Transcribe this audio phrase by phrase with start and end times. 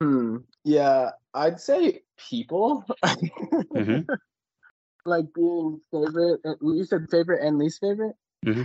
[0.00, 0.36] Hmm.
[0.64, 2.84] Yeah, I'd say people.
[3.04, 4.12] mm-hmm.
[5.04, 6.40] like being favorite.
[6.60, 8.16] You said favorite and least favorite.
[8.46, 8.62] Mm-hmm.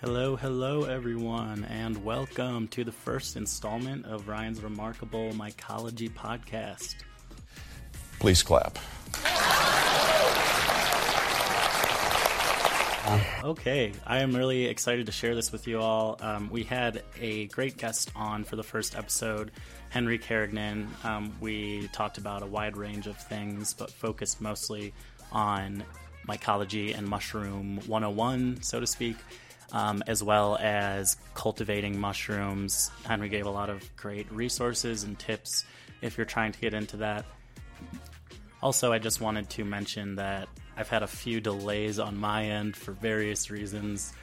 [0.06, 6.94] Hello, hello, everyone, and welcome to the first installment of Ryan's Remarkable Mycology podcast.
[8.20, 8.78] Please clap.
[13.44, 16.20] Okay, I am really excited to share this with you all.
[16.22, 19.50] Um, we had a great guest on for the first episode,
[19.90, 20.88] Henri Carignan.
[21.04, 24.94] Um, we talked about a wide range of things, but focused mostly
[25.32, 25.84] on
[26.28, 29.16] mycology and mushroom 101, so to speak
[29.72, 32.92] um, as well as cultivating mushrooms.
[33.06, 35.66] Henri gave a lot of great resources and tips
[36.02, 37.26] if you're trying to get into that.
[38.62, 42.76] Also, I just wanted to mention that I've had a few delays on my end
[42.76, 44.14] for various reasons.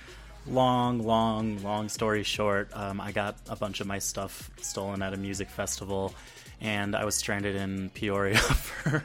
[0.46, 5.14] Long, long, long story short, um, I got a bunch of my stuff stolen at
[5.14, 6.12] a music festival,
[6.60, 9.04] and I was stranded in Peoria for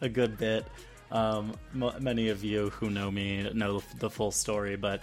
[0.00, 0.64] a good bit.
[1.10, 5.02] Um, m- many of you who know me know the full story, but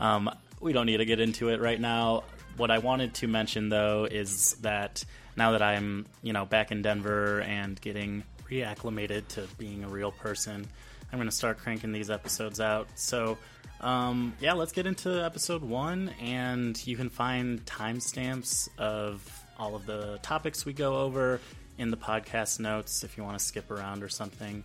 [0.00, 2.24] um, we don't need to get into it right now.
[2.56, 5.04] What I wanted to mention though is that
[5.36, 10.10] now that I'm, you know, back in Denver and getting reacclimated to being a real
[10.10, 10.66] person,
[11.12, 12.88] I'm going to start cranking these episodes out.
[12.94, 13.38] So,
[13.80, 19.86] um, yeah, let's get into episode one, and you can find timestamps of all of
[19.86, 21.40] the topics we go over
[21.78, 24.62] in the podcast notes if you want to skip around or something.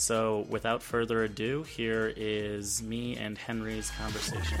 [0.00, 4.58] So, without further ado, here is me and Henri's conversation.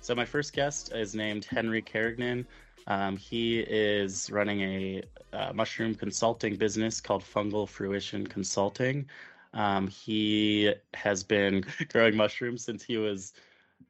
[0.00, 2.46] So, my first guest is named Henri Carignan.
[2.86, 5.02] Um, he is running a
[5.32, 9.08] uh, mushroom consulting business called Fungal Fruition Consulting.
[9.54, 13.32] Um, he has been growing mushrooms since he was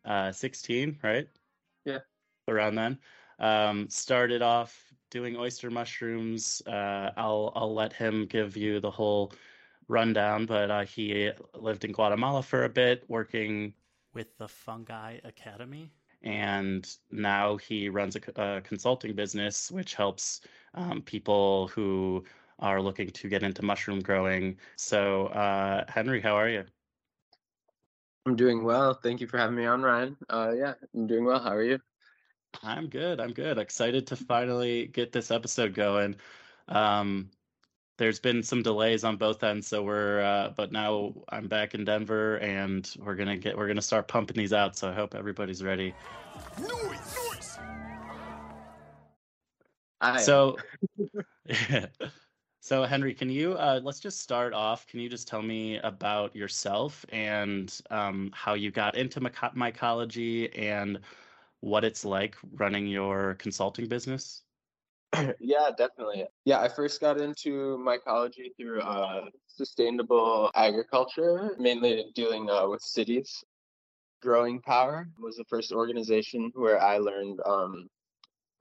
[0.04, 1.28] uh, 16, right?
[1.84, 2.00] Yeah.
[2.48, 2.98] Around then.
[3.38, 6.62] Um, started off doing oyster mushrooms.
[6.66, 9.32] Uh, I'll I'll let him give you the whole
[9.88, 13.72] rundown, but uh, he lived in Guatemala for a bit, working
[14.12, 15.90] with the Fungi Academy,
[16.22, 20.42] and now he runs a, a consulting business which helps
[20.74, 22.24] um, people who
[22.64, 24.56] are looking to get into mushroom growing.
[24.76, 26.64] So, uh, Henri, how are you?
[28.26, 28.94] I'm doing well.
[28.94, 30.16] Thank you for having me on, Ryan.
[30.30, 31.38] Uh, yeah, I'm doing well.
[31.38, 31.78] How are you?
[32.62, 33.20] I'm good.
[33.20, 33.58] I'm good.
[33.58, 36.16] Excited to finally get this episode going.
[36.68, 37.30] Um,
[37.98, 40.22] there's been some delays on both ends, so we're.
[40.22, 43.58] Uh, but now I'm back in Denver, and we're gonna get.
[43.58, 44.76] We're gonna start pumping these out.
[44.76, 45.94] So I hope everybody's ready.
[46.58, 47.16] Noise,
[50.02, 50.24] noise.
[50.24, 50.56] So,
[52.64, 54.86] So, Henri, can you uh, let's just start off?
[54.86, 61.00] Can you just tell me about yourself and um, how you got into mycology and
[61.60, 64.44] what it's like running your consulting business?
[65.40, 66.24] yeah, definitely.
[66.46, 73.44] Yeah, I first got into mycology through uh, sustainable agriculture, mainly dealing uh, with cities.
[74.22, 77.90] Growing Power was the first organization where I learned um,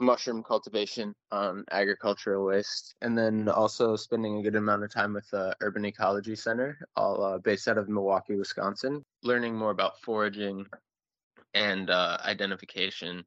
[0.03, 5.29] mushroom cultivation on agricultural waste, and then also spending a good amount of time with
[5.31, 10.65] the Urban Ecology Center, all uh, based out of Milwaukee, Wisconsin, learning more about foraging
[11.53, 13.23] and uh, identification,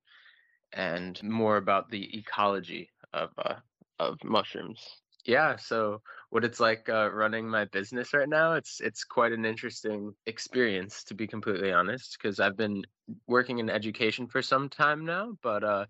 [0.72, 3.54] and more about the ecology of uh,
[3.98, 4.80] of mushrooms.
[5.24, 9.44] Yeah, so what it's like uh, running my business right now, it's it's quite an
[9.44, 12.84] interesting experience to be completely honest, because I've been
[13.26, 15.86] working in education for some time now, but uh,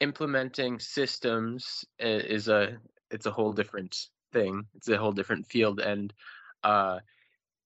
[0.00, 2.78] implementing systems is a
[3.10, 4.66] it's a whole different thing.
[4.74, 6.12] It's a whole different field, and
[6.64, 7.00] uh,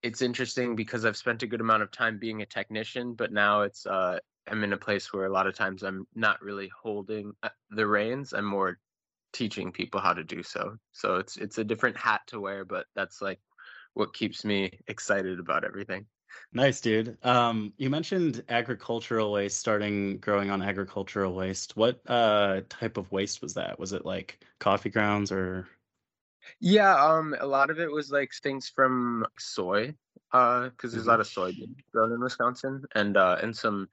[0.03, 3.62] it's interesting because I've spent a good amount of time being a technician, but now
[3.62, 4.19] it's uh,
[4.49, 7.87] I'm in a place where a lot of times I'm not really holding uh, the
[7.87, 8.32] reins.
[8.32, 8.79] I'm more
[9.32, 10.76] teaching people how to do so.
[10.93, 13.41] So it's it's a different hat to wear, but that's like
[13.94, 16.06] what keeps me excited about everything.
[16.53, 17.19] Nice, dude.
[17.25, 21.77] Um, you mentioned agricultural waste starting growing on agricultural waste.
[21.77, 23.79] What uh type of waste was that?
[23.79, 25.69] Was it like coffee grounds or
[26.61, 29.95] Yeah, um a lot of it was like things from soy,
[30.33, 31.53] uh, because there's a lot of soy
[31.93, 33.89] grown in Wisconsin and uh and some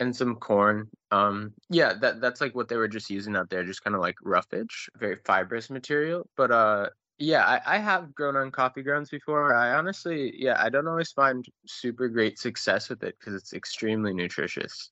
[0.00, 0.90] and some corn.
[1.12, 4.02] Um, yeah, that that's like what they were just using out there, just kind of
[4.02, 6.28] like roughage, very fibrous material.
[6.36, 6.90] But uh,
[7.22, 9.54] yeah, I, I have grown on coffee grounds before.
[9.54, 14.12] I honestly, yeah, I don't always find super great success with it because it's extremely
[14.12, 14.90] nutritious.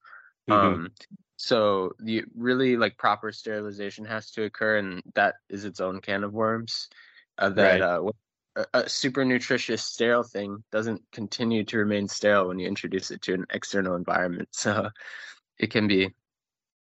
[0.49, 0.67] Mm-hmm.
[0.67, 0.91] Um,
[1.37, 6.23] so the really like proper sterilization has to occur, and that is its own can
[6.23, 6.89] of worms.
[7.37, 7.83] Uh, that right.
[7.83, 8.11] uh,
[8.57, 13.23] a, a super nutritious sterile thing doesn't continue to remain sterile when you introduce it
[13.23, 14.49] to an external environment.
[14.61, 14.91] So
[15.59, 16.15] it can be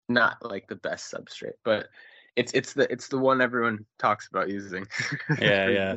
[0.09, 1.87] not like the best substrate, but
[2.35, 4.85] it's it's the it's the one everyone talks about using.
[5.39, 5.95] yeah, yeah.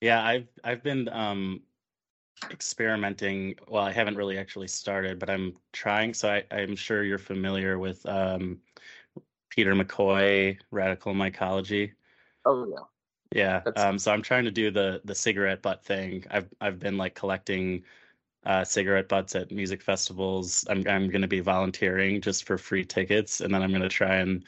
[0.00, 1.62] yeah, I've I've been um
[2.50, 3.54] experimenting.
[3.68, 6.14] Well i haven't really actually started but i'm trying.
[6.14, 8.58] So I, i'm sure you're familiar with um,
[9.50, 11.92] peter mccoy radical mycology.
[12.44, 12.76] Oh yeah.
[13.32, 16.24] Yeah um, so i'm trying to do the the cigarette butt thing.
[16.30, 17.84] I've i've been like collecting
[18.46, 22.84] uh, cigarette butts at music festivals i'm, I'm going to be volunteering just for free
[22.84, 24.44] tickets and then i'm going to try and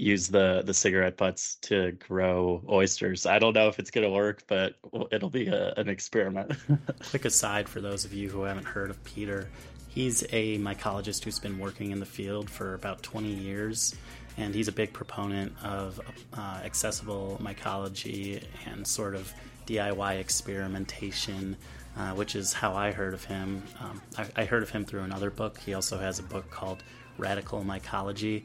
[0.00, 3.26] use the the cigarette butts to grow oysters.
[3.26, 4.74] I don't know if it's going to work, but
[5.12, 6.52] it'll be a, an experiment.
[7.10, 9.48] Quick aside for those of you who haven't heard of Peter,
[9.88, 13.94] he's a mycologist who's been working in the field for about 20 years,
[14.36, 16.00] and he's a big proponent of
[16.32, 19.32] uh, accessible mycology and sort of
[19.66, 21.56] DIY experimentation.
[21.96, 23.64] Uh, which is how I heard of him.
[23.80, 25.58] Um, I, I heard of him through another book.
[25.58, 26.84] He also has a book called
[27.18, 28.44] Radical Mycology,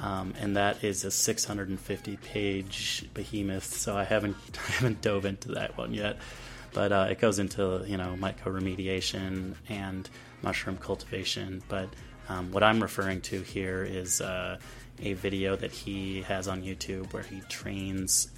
[0.00, 3.64] um, and that is a 650 page behemoth.
[3.64, 4.36] So I haven't
[4.68, 6.16] I haven't dove into that one yet,
[6.72, 10.08] but uh, it goes into you know mycoremediation and
[10.42, 11.62] mushroom cultivation.
[11.68, 11.90] But
[12.30, 14.58] um, what I'm referring to here is uh,
[15.00, 18.28] a video that he has on YouTube where he trains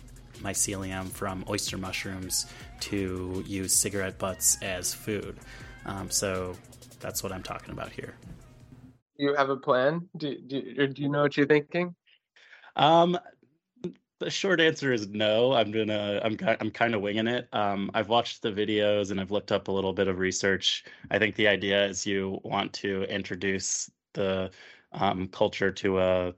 [0.43, 2.47] mycelium from oyster mushrooms
[2.81, 5.39] to use cigarette butts as food.
[5.87, 6.57] Um, so
[7.01, 8.15] that's what I'm talking about here
[9.19, 10.09] you have a plan?
[10.17, 11.95] Do, do, do you know what you're thinking?
[12.77, 13.19] Um,
[14.21, 15.53] the short answer is no.
[15.53, 16.21] I'm gonna.
[16.25, 16.37] I'm.
[16.61, 17.49] I'm kind of winging it.
[17.53, 20.85] Um, I've watched the videos and I've looked up a little bit of research.
[21.11, 24.51] I think the idea is you want to introduce the
[24.93, 26.35] um, culture to a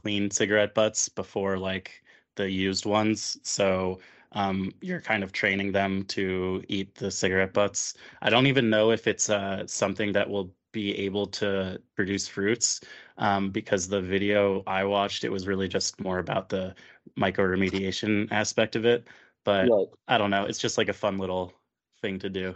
[0.00, 2.02] clean cigarette butts before like
[2.38, 3.36] the used ones.
[3.42, 3.98] So
[4.32, 7.94] um, you're kind of training them to eat the cigarette butts.
[8.22, 12.80] I don't even know if it's uh, something that will be able to produce fruits
[13.18, 16.74] um, because the video I watched, it was really just more about the
[17.18, 19.08] mycoremediation aspect of it.
[19.44, 19.88] But right.
[20.06, 20.44] I don't know.
[20.44, 21.52] It's just like a fun little
[22.00, 22.54] thing to do.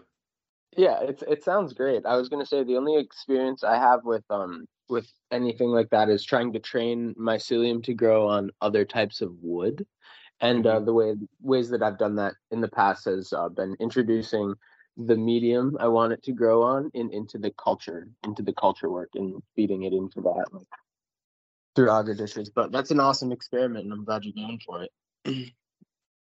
[0.76, 2.06] Yeah, it's it sounds great.
[2.06, 6.08] I was gonna say the only experience I have with um with anything like that
[6.08, 9.84] is trying to train mycelium to grow on other types of wood,
[10.40, 10.84] and uh, mm-hmm.
[10.84, 14.54] the way ways that I've done that in the past has uh, been introducing
[14.96, 18.90] the medium I want it to grow on and into the culture, into the culture
[18.90, 20.66] work and feeding it into that like
[21.74, 22.50] through agar dishes.
[22.50, 25.52] But that's an awesome experiment and I'm glad you're going for it.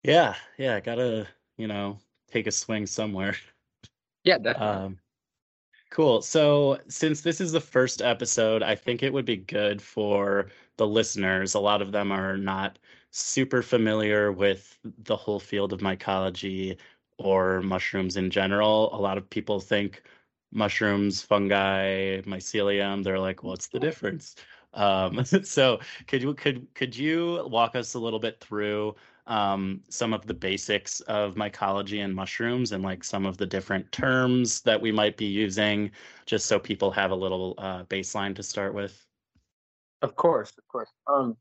[0.03, 1.27] yeah, yeah, gotta,
[1.57, 1.99] you know,
[2.29, 3.37] take a swing somewhere.
[4.23, 4.67] Yeah, definitely.
[4.67, 4.99] Um,
[5.89, 6.21] cool.
[6.21, 10.87] So since this is the first episode, I think it would be good for the
[10.87, 11.53] listeners.
[11.53, 12.79] A lot of them are not
[13.11, 16.77] super familiar with the whole field of mycology
[17.17, 18.93] or mushrooms in general.
[18.95, 20.03] A lot of people think
[20.51, 23.03] mushrooms, fungi, mycelium.
[23.03, 24.35] They're like, what's the difference?
[24.73, 28.95] Um, so could you could could you walk us a little bit through
[29.27, 33.91] um, some of the basics of mycology and mushrooms and like some of the different
[33.91, 35.91] terms that we might be using,
[36.25, 39.05] just so people have a little uh, baseline to start with?
[40.01, 40.89] Of course, of course.
[41.07, 41.35] Um,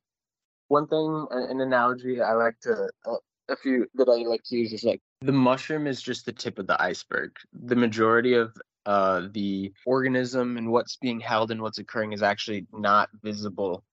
[0.69, 3.17] one thing, an analogy I like to, uh,
[3.49, 6.59] a few that I like to use is like the mushroom is just the tip
[6.59, 7.31] of the iceberg.
[7.53, 12.67] The majority of uh, the organism and what's being held and what's occurring is actually
[12.73, 13.85] not visible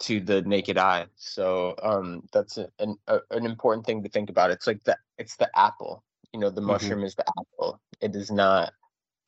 [0.00, 1.06] to the naked eye.
[1.16, 4.50] So um, that's a, an a, an important thing to think about.
[4.50, 6.04] It's like the it's the apple.
[6.32, 6.70] You know, the mm-hmm.
[6.70, 7.80] mushroom is the apple.
[8.00, 8.72] It is not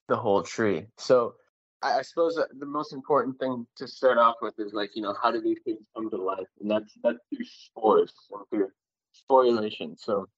[0.08, 0.86] the whole tree.
[0.98, 1.34] So
[1.82, 5.14] I, I suppose the most important thing to start off with is like you know
[5.20, 8.70] how do these things come to life, and that's that's through spores and through
[9.14, 9.98] sporulation.
[9.98, 10.28] So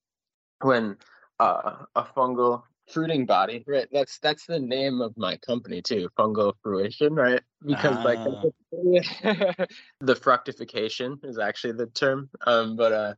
[0.60, 0.96] when
[1.40, 3.88] uh, a fungal fruiting body, right?
[3.92, 7.42] That's that's the name of my company too, fungal fruition, right?
[7.64, 8.02] Because ah.
[8.02, 8.18] like
[10.00, 12.30] the fructification is actually the term.
[12.46, 13.14] Um, but uh,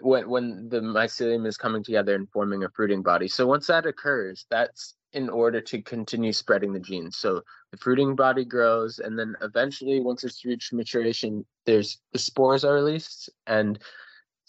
[0.00, 3.28] when when the mycelium is coming together and forming a fruiting body.
[3.28, 7.16] So once that occurs, that's in order to continue spreading the genes.
[7.16, 12.64] So the fruiting body grows, and then eventually, once it's reached maturation, there's the spores
[12.64, 13.78] are released, and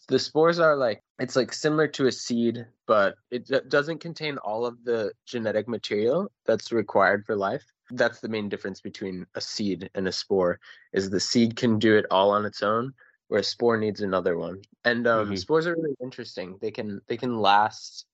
[0.09, 4.65] the spores are like it's like similar to a seed, but it doesn't contain all
[4.65, 7.63] of the genetic material that's required for life.
[7.91, 10.59] That's the main difference between a seed and a spore
[10.93, 12.93] is the seed can do it all on its own,
[13.27, 14.61] where a spore needs another one.
[14.85, 15.35] And um, mm-hmm.
[15.35, 16.57] spores are really interesting.
[16.61, 18.05] They can they can last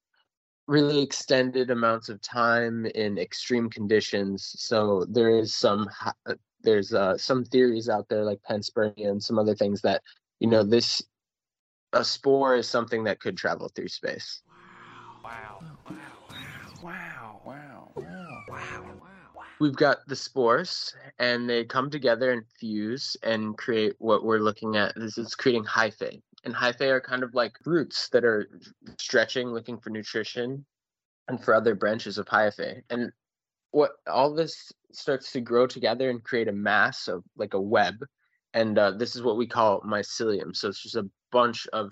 [0.68, 4.56] really extended amounts of time in extreme conditions.
[4.58, 5.90] So there is some
[6.26, 10.02] uh, there's uh, some theories out there like panspermia and some other things that
[10.40, 11.04] you know this
[11.96, 14.42] a spore is something that could travel through space.
[15.24, 15.64] Wow.
[16.82, 16.82] Wow.
[16.82, 17.42] Wow.
[17.42, 17.42] Wow.
[17.46, 18.44] Wow.
[18.48, 19.04] Wow.
[19.62, 24.76] We've got the spores, and they come together and fuse and create what we're looking
[24.76, 24.94] at.
[24.96, 26.22] This is creating hyphae.
[26.44, 28.50] And hyphae are kind of like roots that are
[29.00, 30.66] stretching, looking for nutrition,
[31.30, 32.82] and for other branches of hyphae.
[32.90, 33.12] And
[33.72, 37.96] what all this starts to grow together and create a mass of like a web
[38.56, 40.56] and uh, this is what we call mycelium.
[40.56, 41.06] So it's just a
[41.36, 41.92] bunch of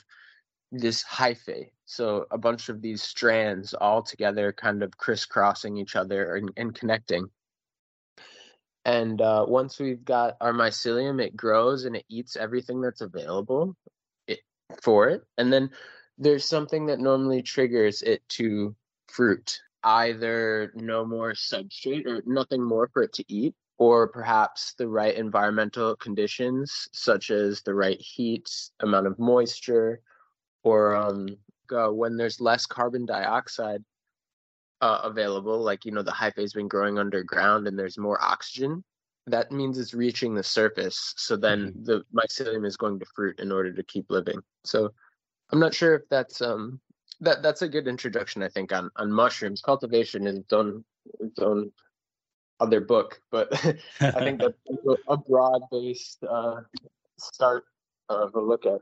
[0.71, 1.69] this hyphae.
[1.85, 6.73] So a bunch of these strands all together, kind of crisscrossing each other and, and
[6.73, 7.27] connecting.
[8.85, 13.75] And uh, once we've got our mycelium, it grows and it eats everything that's available
[14.27, 14.39] it,
[14.81, 15.21] for it.
[15.37, 15.71] And then
[16.17, 18.75] there's something that normally triggers it to
[19.11, 24.87] fruit either no more substrate or nothing more for it to eat or perhaps the
[24.87, 28.49] right environmental conditions, such as the right heat,
[28.81, 29.99] amount of moisture,
[30.63, 31.27] or um,
[31.71, 33.83] uh, when there's less carbon dioxide
[34.81, 38.83] uh, available, like, you know, the hyphae's been growing underground and there's more oxygen,
[39.27, 41.13] that means it's reaching the surface.
[41.17, 41.83] So then mm-hmm.
[41.83, 44.39] the mycelium is going to fruit in order to keep living.
[44.65, 44.91] So
[45.51, 46.79] I'm not sure if that's um
[47.21, 48.43] that that's a good introduction.
[48.43, 50.83] I think on on mushrooms cultivation is its own
[51.19, 51.71] its own
[52.63, 53.53] other book, but
[53.99, 54.57] I think that's
[55.07, 56.61] a broad based uh,
[57.19, 57.65] start
[58.09, 58.81] of a look at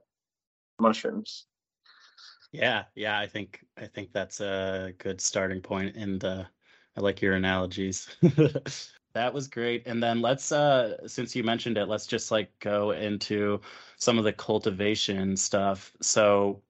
[0.79, 1.47] mushrooms.
[2.51, 6.43] Yeah, yeah, I think I think that's a good starting point, and uh,
[6.95, 8.07] I like your analogies.
[9.13, 9.83] that was great.
[9.88, 13.61] And then let's, uh, since you mentioned it, let's just like go into
[13.97, 15.93] some of the cultivation stuff.
[16.01, 16.61] So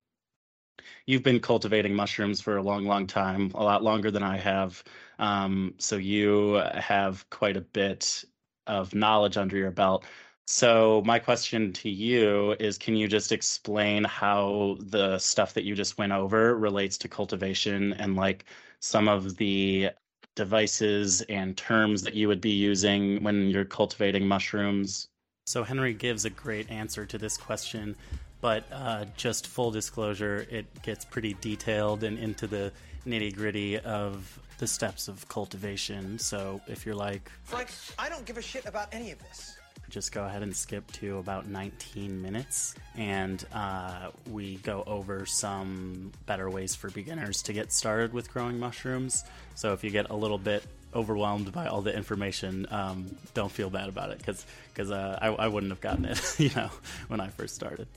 [1.05, 4.83] you've been cultivating mushrooms for a long, long time, a lot longer than I have.
[5.21, 8.25] Um, so you have quite a bit
[8.67, 10.03] of knowledge under your belt.
[10.47, 15.75] So my question to you is can you just explain how the stuff that you
[15.75, 18.45] just went over relates to cultivation and like
[18.79, 19.91] some of the
[20.35, 25.07] devices and terms that you would be using when you're cultivating mushrooms?
[25.45, 27.95] So Henri gives a great answer to this question,
[28.41, 32.71] but uh, just full disclosure, it gets pretty detailed and into the
[33.05, 36.19] nitty gritty of the steps of cultivation.
[36.19, 39.57] So if you're like, Frank, I don't give a shit about any of this.
[39.89, 46.11] Just go ahead and skip to about 19 minutes, and uh, we go over some
[46.27, 49.25] better ways for beginners to get started with growing mushrooms.
[49.55, 50.63] So if you get a little bit
[50.93, 55.27] overwhelmed by all the information, um, don't feel bad about it because because uh, I,
[55.29, 56.69] I wouldn't have gotten it, you know,
[57.07, 57.87] when I first started.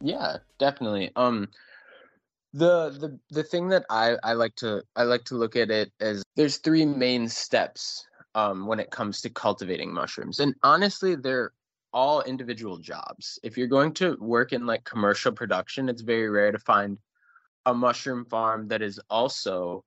[0.00, 1.12] Yeah, definitely.
[1.14, 1.48] Um,
[2.52, 5.92] the the the thing that I I like to I like to look at it
[6.00, 10.40] as there's three main steps um when it comes to cultivating mushrooms.
[10.40, 11.52] And honestly, they're
[11.92, 13.38] all individual jobs.
[13.42, 16.98] If you're going to work in like commercial production, it's very rare to find
[17.66, 19.84] a mushroom farm that is also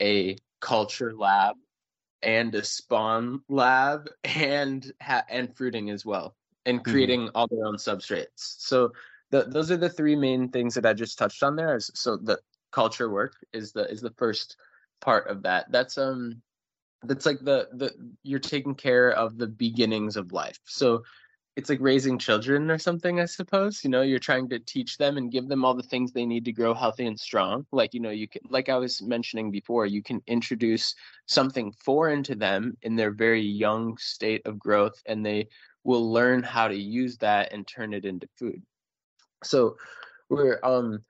[0.00, 1.56] a culture lab
[2.22, 6.34] and a spawn lab and ha- and fruiting as well
[6.66, 6.90] and mm-hmm.
[6.90, 7.36] creating mm-hmm.
[7.36, 8.26] all their own substrates.
[8.36, 8.92] So
[9.32, 11.80] the, those are the three main things that I just touched on there.
[11.80, 12.38] So the
[12.70, 14.56] culture work is the is the first
[15.00, 15.72] part of that.
[15.72, 16.40] That's um
[17.02, 20.58] that's like the the you're taking care of the beginnings of life.
[20.66, 21.02] So
[21.56, 23.84] it's like raising children or something, I suppose.
[23.84, 26.44] You know, you're trying to teach them and give them all the things they need
[26.46, 27.66] to grow healthy and strong.
[27.72, 30.94] Like, you know, you can, like I was mentioning before, you can introduce
[31.26, 35.48] something foreign to them in their very young state of growth, and they
[35.84, 38.62] will learn how to use that and turn it into food.
[39.44, 39.76] So
[40.28, 41.04] we're um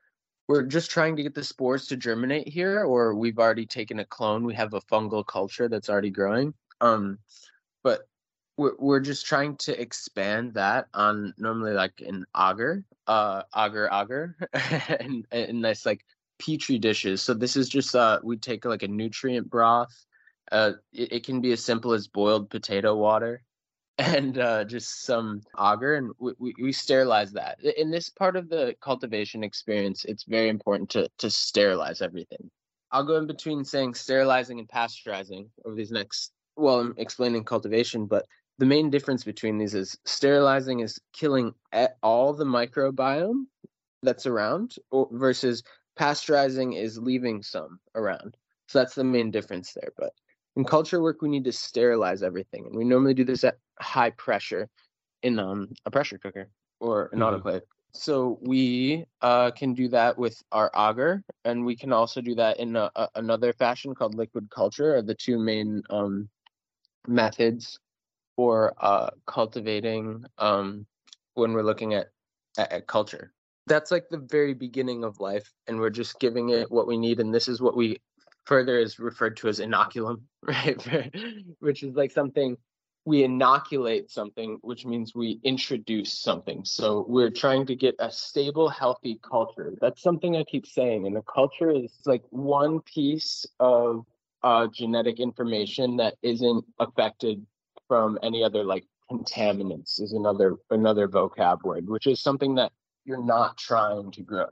[0.49, 4.05] we're just trying to get the spores to germinate here, or we've already taken a
[4.05, 4.45] clone.
[4.45, 6.53] We have a fungal culture that's already growing.
[6.81, 7.19] Um,
[7.83, 8.09] but
[8.57, 14.37] we're we're just trying to expand that on normally like an agar, uh, agar agar,
[15.01, 16.05] and and nice like
[16.39, 17.23] petri dishes.
[17.23, 19.95] So this is just uh we take like a nutrient broth.
[20.51, 23.43] Uh, it, it can be as simple as boiled potato water
[23.99, 27.59] and uh, just some agar, and we, we, we, sterilize that.
[27.63, 32.51] In this part of the cultivation experience, it's very important to to sterilize everything.
[32.91, 36.33] I'll go in between saying sterilizing and pasteurizing over these next.
[36.57, 38.27] Well, I'm explaining cultivation, but
[38.59, 41.55] the main difference between these is sterilizing is killing
[42.03, 43.47] all the microbiome
[44.03, 44.75] that's around
[45.11, 45.63] versus
[45.99, 48.37] pasteurizing is leaving some around.
[48.69, 49.93] So that's the main difference there.
[49.97, 50.13] But
[50.57, 54.11] in culture work, we need to sterilize everything, and we normally do this at high
[54.11, 54.69] pressure
[55.23, 56.49] in um, a pressure cooker
[56.81, 57.47] or an mm-hmm.
[57.47, 57.63] autoclave.
[57.95, 62.59] So we uh, can do that with our agar, and we can also do that
[62.59, 64.97] in a, a, another fashion called liquid culture.
[64.97, 66.29] Are the two main um,
[67.07, 67.79] methods
[68.37, 70.87] for uh, cultivating um,
[71.35, 72.09] when we're looking at,
[72.59, 73.33] at, at culture.
[73.67, 77.21] That's like the very beginning of life, and we're just giving it what we need,
[77.21, 77.99] and this is what we
[78.45, 81.13] further is referred to as inoculum, right?
[81.61, 82.57] Which is like something
[83.05, 86.65] we inoculate something, which means we introduce something.
[86.65, 89.75] So we're trying to get a stable, healthy culture.
[89.81, 91.07] That's something I keep saying.
[91.07, 94.05] And a culture is like one piece of
[94.45, 97.45] uh, genetic information that isn't affected
[97.89, 102.73] from any other like contaminants is another another vocab word, which is something that
[103.05, 104.47] you're not trying to grow.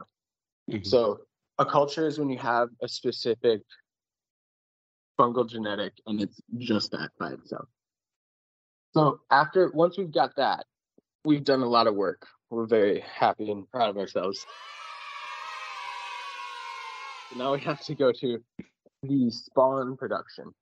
[0.68, 0.82] Mm-hmm.
[0.82, 1.20] So
[1.58, 3.62] a culture is when you have a specific
[5.20, 7.68] fungal genetic and it's just that by itself.
[8.94, 10.64] So after once we've got that,
[11.24, 12.26] we've done a lot of work.
[12.48, 14.46] We're very happy and proud of ourselves.
[17.36, 18.42] Now we have to go to
[19.02, 20.52] the spawn production.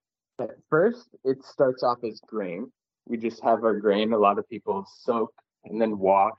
[0.41, 2.71] At first, it starts off as grain.
[3.07, 4.13] We just have our grain.
[4.13, 5.33] A lot of people soak
[5.65, 6.35] and then wash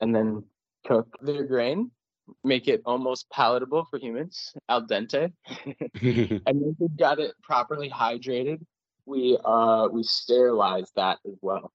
[0.00, 0.44] and then
[0.86, 1.90] cook their grain,
[2.42, 5.32] make it almost palatable for humans, al dente.
[6.46, 8.60] and once we've got it properly hydrated,
[9.06, 11.72] we uh we sterilize that as well.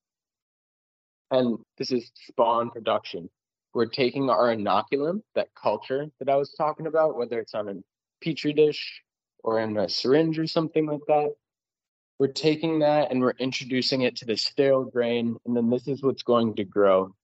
[1.31, 3.29] And this is spawn production.
[3.73, 7.75] We're taking our inoculum, that culture that I was talking about, whether it's on a
[8.23, 9.03] petri dish
[9.43, 11.33] or in a syringe or something like that.
[12.17, 16.01] We're taking that and we're introducing it to the sterile grain, and then this is
[16.01, 17.15] what's going to grow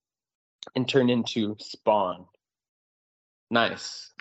[0.75, 2.25] and turn into spawn.
[3.50, 4.14] Nice.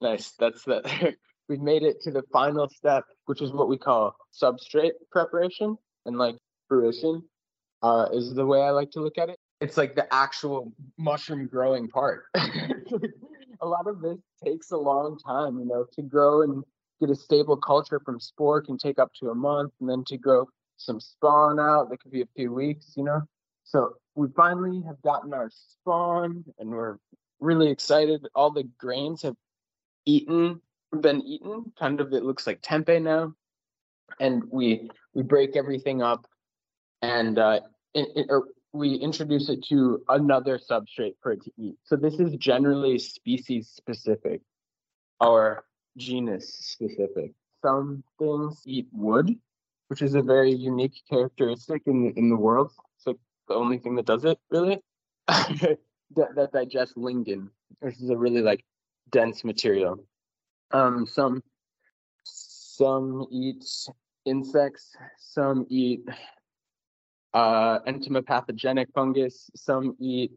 [0.00, 0.32] Nice.
[0.38, 1.14] That's the
[1.48, 6.18] we've made it to the final step, which is what we call substrate preparation and
[6.18, 6.36] like
[6.68, 7.22] fruition,
[7.82, 9.38] uh, is the way I like to look at it.
[9.60, 12.24] It's like the actual mushroom growing part.
[12.34, 16.64] a lot of this takes a long time, you know, to grow and
[17.00, 20.16] get a stable culture from spore can take up to a month, and then to
[20.16, 23.20] grow some spawn out, that could be a few weeks, you know.
[23.64, 26.96] So we finally have gotten our spawn, and we're
[27.42, 28.26] really excited.
[28.34, 29.36] All the grains have
[30.06, 30.60] eaten
[31.00, 31.72] been eaten.
[31.78, 33.34] Kind of, it looks like tempeh now,
[34.20, 36.26] and we we break everything up,
[37.00, 37.60] and uh,
[37.94, 41.76] it, it, we introduce it to another substrate for it to eat.
[41.84, 44.40] So this is generally species specific
[45.20, 45.64] or
[45.96, 47.32] genus specific.
[47.62, 49.34] Some things eat wood,
[49.88, 52.72] which is a very unique characteristic in in the world.
[52.96, 54.80] It's like the only thing that does it really.
[56.16, 57.48] that, that digests lignin,
[57.80, 58.64] which is a really like
[59.10, 60.04] dense material.
[60.72, 61.42] Um, some
[62.24, 63.64] some eat
[64.24, 66.00] insects, some eat
[67.34, 70.32] uh, entomopathogenic fungus, some eat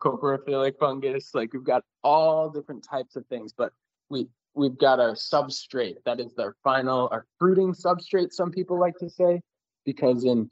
[0.00, 1.34] coprophilic fungus.
[1.34, 3.72] Like we've got all different types of things, but
[4.08, 5.96] we we've got our substrate.
[6.04, 8.32] That is our final, our fruiting substrate.
[8.32, 9.40] Some people like to say,
[9.84, 10.50] because in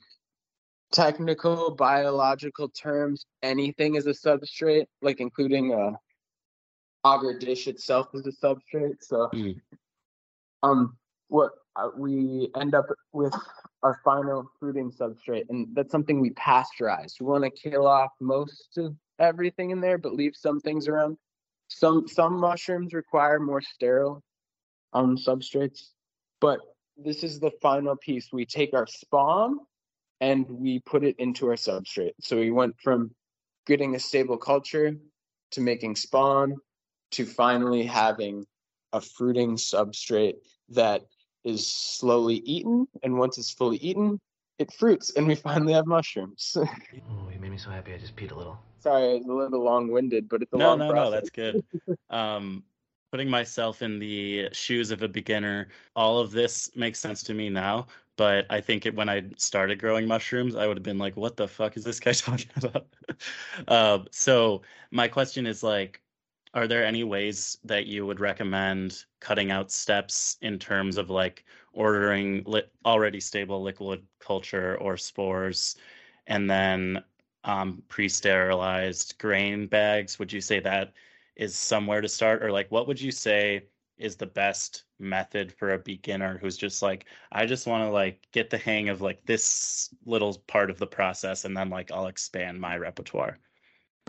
[0.92, 5.92] technical biological terms, anything is a substrate, like including a
[7.05, 8.96] agar dish itself is a substrate.
[9.00, 9.61] So, mm.
[10.62, 10.96] um,
[11.28, 13.35] what uh, we end up with
[13.83, 17.14] our final fruiting substrate, and that's something we pasteurize.
[17.18, 21.16] We want to kill off most of everything in there, but leave some things around.
[21.68, 24.22] Some some mushrooms require more sterile
[24.92, 25.88] um substrates,
[26.40, 26.61] but
[26.98, 28.28] this is the final piece.
[28.31, 29.59] We take our spawn
[30.22, 32.12] and we put it into our substrate.
[32.20, 33.11] So we went from
[33.66, 34.96] getting a stable culture
[35.50, 36.56] to making spawn
[37.11, 38.46] to finally having
[38.92, 40.37] a fruiting substrate
[40.70, 41.02] that
[41.44, 42.87] is slowly eaten.
[43.02, 44.20] And once it's fully eaten,
[44.58, 46.52] it fruits, and we finally have mushrooms.
[46.56, 46.68] oh,
[47.32, 47.92] you made me so happy.
[47.92, 48.58] I just peed a little.
[48.78, 51.04] Sorry, it's a little long-winded, but it's a no, long no, process.
[51.04, 51.11] no.
[51.11, 51.64] That's good.
[52.11, 52.62] um,
[53.11, 57.50] putting myself in the shoes of a beginner, all of this makes sense to me
[57.50, 57.88] now.
[58.16, 61.37] But I think it, when I started growing mushrooms, I would have been like, "What
[61.37, 62.87] the fuck is this guy talking about?"
[63.68, 66.03] uh, so my question is like,
[66.55, 71.44] are there any ways that you would recommend cutting out steps in terms of like
[71.72, 75.77] ordering li- already stable liquid culture or spores
[76.27, 77.03] and then
[77.44, 80.92] um, pre-sterilized grain bags would you say that
[81.37, 83.64] is somewhere to start or like what would you say
[84.03, 88.27] is the best method for a beginner who's just like I just want to like
[88.33, 92.09] get the hang of like this little part of the process and then like I'll
[92.09, 93.38] expand my repertoire.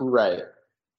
[0.00, 0.42] Right.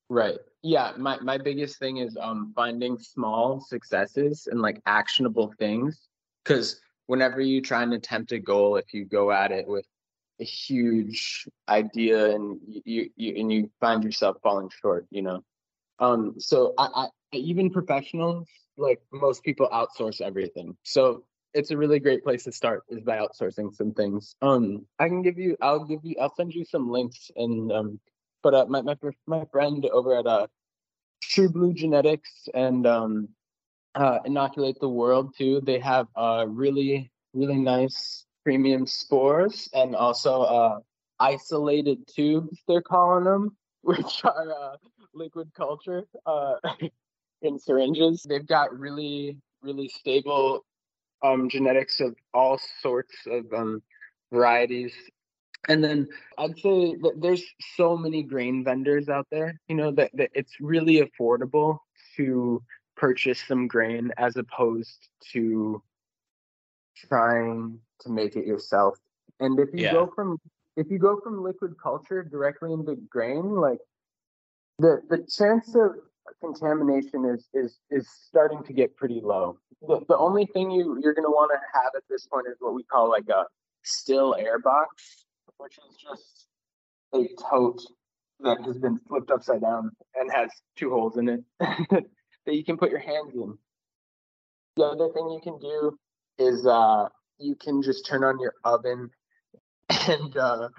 [0.10, 0.38] Right.
[0.64, 6.08] Yeah, my my biggest thing is um finding small successes and like actionable things
[6.46, 9.86] cuz whenever you try and attempt a goal if you go at it with
[10.40, 15.44] a huge idea and you, you and you find yourself falling short, you know.
[16.00, 20.76] Um so I, I even professionals like most people outsource everything.
[20.84, 24.36] So it's a really great place to start is by outsourcing some things.
[24.42, 28.00] Um I can give you I'll give you I'll send you some links and um
[28.44, 28.96] but uh, my my
[29.28, 30.48] my friend over at uh
[31.24, 33.30] True Blue Genetics and um
[33.96, 35.62] uh, inoculate the world too.
[35.62, 40.80] They have uh really really nice premium spores and also uh
[41.20, 44.76] isolated tubes they're calling them, which are uh,
[45.14, 46.56] liquid culture uh
[47.46, 48.26] in syringes.
[48.28, 50.66] They've got really really stable
[51.24, 53.82] um genetics of all sorts of um
[54.32, 54.94] varieties
[55.68, 57.44] and then I'd say that there's
[57.76, 61.80] so many grain vendors out there, you know, that, that it's really affordable
[62.18, 62.62] to
[62.96, 65.82] purchase some grain as opposed to
[66.96, 68.98] trying to make it yourself.
[69.40, 69.92] And if you Yeah.
[69.92, 70.40] go from
[70.78, 73.80] if you go from liquid culture directly into grain, like
[74.78, 75.96] the the chance of
[76.42, 79.58] contamination is is is starting to get pretty low.
[79.88, 82.74] The, the only thing you you're gonna want to have at this point is what
[82.74, 83.46] we call like a
[83.84, 85.26] still air box,
[85.58, 86.48] which is just
[87.14, 87.82] a tote
[88.42, 92.78] that has been flipped upside down and has two holes in it that you can
[92.78, 93.58] put your hands in.
[94.76, 95.98] The other thing you can do
[96.38, 97.08] is uh,
[97.38, 99.10] you can just turn on your oven
[100.08, 100.70] and uh,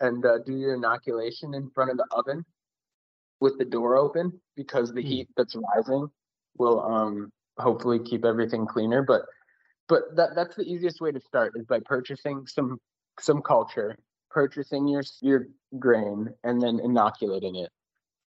[0.00, 2.44] and uh, do your inoculation in front of the oven
[3.42, 6.08] with the door open because the heat that's rising
[6.56, 9.02] will um, hopefully keep everything cleaner.
[9.02, 9.22] But
[9.88, 12.78] but that that's the easiest way to start is by purchasing some
[13.20, 13.98] some culture,
[14.30, 17.70] purchasing your your grain, and then inoculating it.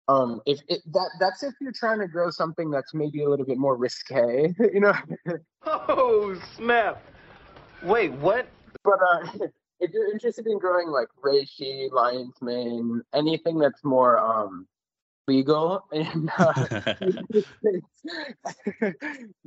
[0.08, 3.46] Um, if it, that that's if you're trying to grow something that's maybe a little
[3.46, 4.94] bit more risque, you know.
[5.66, 7.02] Oh, snap.
[7.82, 8.46] Wait, what?
[8.84, 9.46] but uh,
[9.80, 14.66] if you're interested in growing like reishi, lion's mane, anything that's more um
[15.28, 16.52] legal and uh,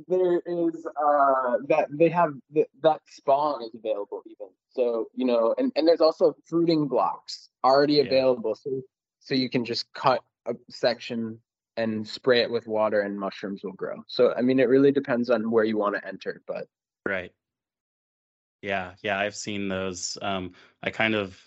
[0.08, 5.54] there is uh that they have th- that spawn is available even so you know
[5.58, 8.04] and and there's also fruiting blocks already Yeah.
[8.04, 8.80] available so
[9.20, 11.38] so you can just cut a section
[11.76, 15.28] and spray it with water and mushrooms will grow so i mean it really depends
[15.28, 16.66] on where you want to enter but
[17.06, 17.32] Right.
[18.62, 20.16] Yeah, yeah, I've seen those.
[20.22, 21.38] Um, I kind of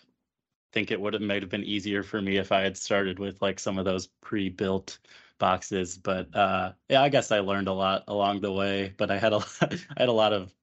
[0.72, 3.42] think it would have might have been easier for me if I had started with
[3.42, 5.00] like some of those pre-built
[5.40, 8.94] boxes, but uh, yeah, I guess I learned a lot along the way.
[8.98, 10.54] But I had a lot, I had a lot of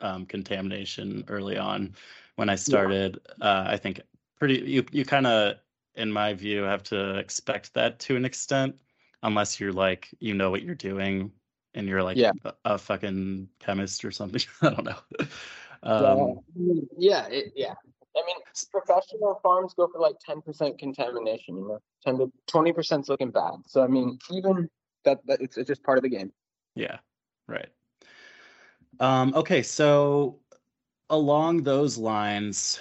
[0.00, 1.94] um, contamination early on
[2.36, 3.20] when I started.
[3.40, 4.00] Uh, I think
[4.38, 5.56] pretty you you kind of,
[5.94, 8.76] in my view, have to expect that to an extent,
[9.22, 11.32] unless you're like you know what you're doing
[11.74, 12.32] and you're like Yeah.
[12.44, 14.40] a, a fucking chemist or something.
[14.62, 14.98] I don't know.
[15.82, 16.40] Um,
[16.98, 17.74] yeah, it, yeah.
[18.16, 18.36] I mean,
[18.70, 21.56] professional farms go for like ten percent contamination.
[21.56, 23.54] You know, ten to 20% is looking bad.
[23.66, 24.68] So I mean, even
[25.04, 26.32] that, that it's, it's just part of the game.
[26.74, 26.98] Yeah,
[27.46, 27.68] right.
[29.00, 30.38] Um, okay, so
[31.10, 32.80] along those lines,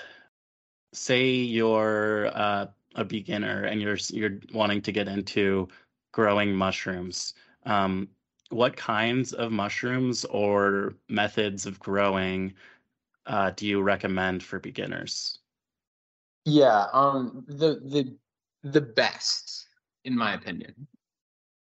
[0.93, 5.67] say you're uh, a beginner and you're you're wanting to get into
[6.11, 7.33] growing mushrooms.
[7.65, 8.09] Um,
[8.49, 12.53] what kinds of mushrooms or methods of growing
[13.25, 15.39] uh, do you recommend for beginners?
[16.45, 16.85] Yeah.
[16.93, 17.43] Um.
[17.47, 18.15] The the
[18.63, 19.67] the best,
[20.03, 20.87] in my opinion,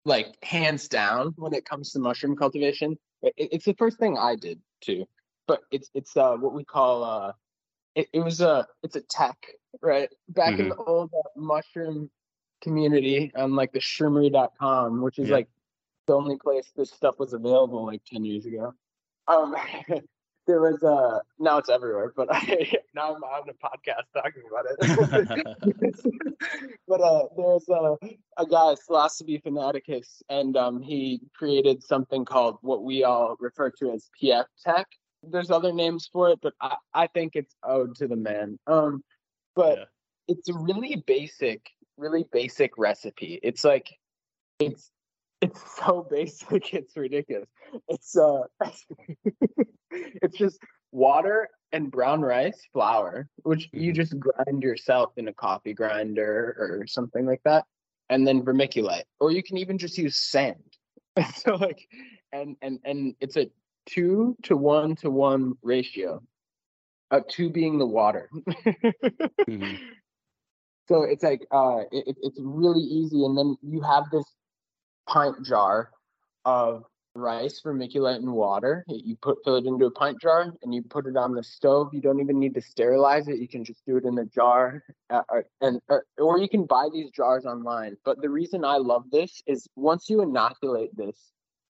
[0.04, 4.36] like hands down, when it comes to mushroom cultivation, it, it's the first thing I
[4.36, 5.06] did too.
[5.46, 7.32] But it's it's uh what we call uh
[7.94, 9.36] it, it was a it's a tech
[9.82, 12.10] right back in the old uh, mushroom
[12.62, 15.34] community on like the shroomery.com which is Yeah.
[15.34, 15.48] like
[16.06, 18.72] the only place this stuff was available like 10 years ago
[19.26, 19.54] um
[20.46, 24.66] there was a now it's everywhere but I, now i'm on a podcast talking about
[24.70, 25.46] it.
[26.86, 27.96] But uh there's a,
[28.36, 33.92] a guy Psylocybe Fanaticus and um he created something called what we all refer to
[33.92, 34.86] as pf tek.
[35.22, 38.58] There's other names for it but i, I think it's owed to the man.
[38.66, 39.02] Um
[39.56, 39.84] but Yeah.
[40.28, 43.38] it's a really basic really basic recipe.
[43.42, 43.88] It's like
[44.58, 44.90] it's
[45.44, 47.48] it's so basic it's ridiculous
[47.88, 48.42] it's uh
[50.24, 50.58] it's just
[50.92, 53.96] water and brown rice flour which you Mhm.
[53.96, 57.64] just grind yourself in a coffee grinder or something like that
[58.10, 60.70] and then vermiculite or you can even just use sand
[61.34, 61.80] so like
[62.32, 63.46] and and and it's a
[63.86, 66.22] two to one to one ratio.
[67.10, 68.28] Uh, two being the water.
[69.48, 69.74] mm-hmm.
[70.86, 74.26] So it's like uh, it, it's really easy, and then you have this
[75.14, 75.90] pint jar
[76.44, 78.84] of rice, vermiculite, and water.
[78.88, 81.94] You put fill it into a pint jar and you put it on the stove.
[81.94, 83.38] You don't even need to sterilize it.
[83.38, 86.66] You can just do it in a jar, uh, uh and uh, or you can
[86.66, 87.96] buy these jars online.
[88.04, 91.16] But the reason I love this is once you inoculate this,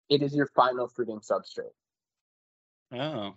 [0.08, 1.74] it is your final fruiting substrate.
[2.92, 3.34] Oh.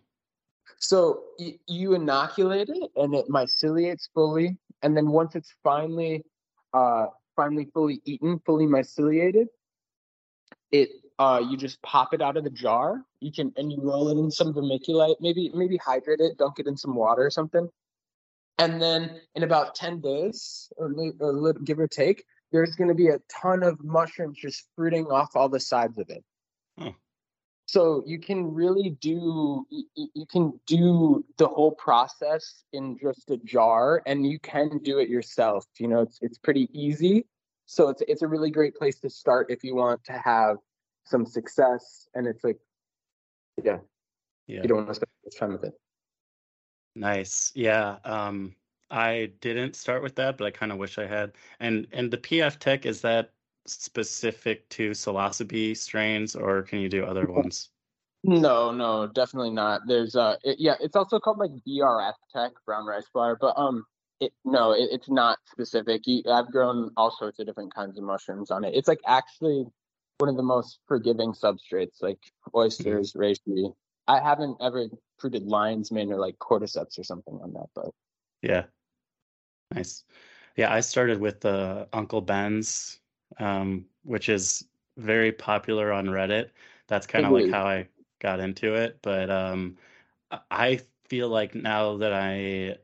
[0.80, 6.24] So you, you inoculate it and it myceliates fully, and then once it's finally,
[6.74, 9.48] uh, finally fully eaten, fully myceliated,
[10.71, 13.01] it uh, you just pop it out of the jar.
[13.19, 16.67] You can and you roll it in some vermiculite, maybe maybe hydrate it, dunk it
[16.67, 17.67] in some water or something.
[18.60, 23.10] And then in about ten days, or, or give or take, there's going to be
[23.10, 26.23] a ton of mushrooms just fruiting off all the sides of it.
[26.77, 26.89] Hmm.
[27.67, 34.01] So you can really do you can do the whole process in just a jar,
[34.06, 35.65] and you can do it yourself.
[35.80, 37.25] You know, it's it's pretty easy.
[37.67, 40.58] So it's it's a really great place to start if you want to have
[41.06, 42.58] some success and it's like
[43.63, 43.80] yeah.
[44.47, 44.62] Yeah.
[44.62, 45.73] You don't want to spend much time with it.
[46.95, 47.51] Nice.
[47.53, 48.56] Yeah um
[48.89, 51.34] i didn't start with that but i kind of wish i had.
[51.60, 53.34] And and the pf tek is that
[53.65, 57.69] specific to psilocybe strains or can you do other ones?
[58.23, 59.82] No no definitely not.
[59.88, 63.86] There's uh it, yeah it's also called like brf tek brown rice flour but um
[64.19, 68.51] it no it, it's not specific i've grown all sorts of different kinds of mushrooms
[68.51, 69.65] on it it's like actually
[70.17, 72.19] one of the most forgiving substrates, like
[72.56, 73.21] oysters, mm-hmm.
[73.21, 73.73] reishi.
[74.08, 77.89] I haven't ever fruited lion's mane or like cordyceps or something on that, but
[78.41, 78.63] yeah,
[79.73, 80.03] nice.
[80.56, 82.99] Yeah, I started with the uh, Uncle Ben's,
[83.39, 84.65] um, which is
[84.97, 86.49] very popular on Reddit.
[86.88, 87.88] That's kind of like how I
[88.19, 88.97] got into it.
[89.03, 89.77] But um,
[90.49, 92.77] I feel like now that I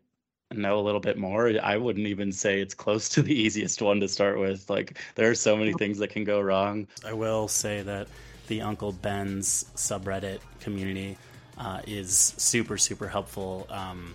[0.58, 4.00] know a little bit more, I wouldn't even say it's close to the easiest one
[4.02, 4.70] to start with.
[4.70, 6.88] Like there are so many things that can go wrong.
[7.06, 8.08] I will say that
[8.48, 11.18] the Uncle Ben's subreddit community
[11.58, 13.68] uh, is super super helpful.
[13.70, 14.14] Um,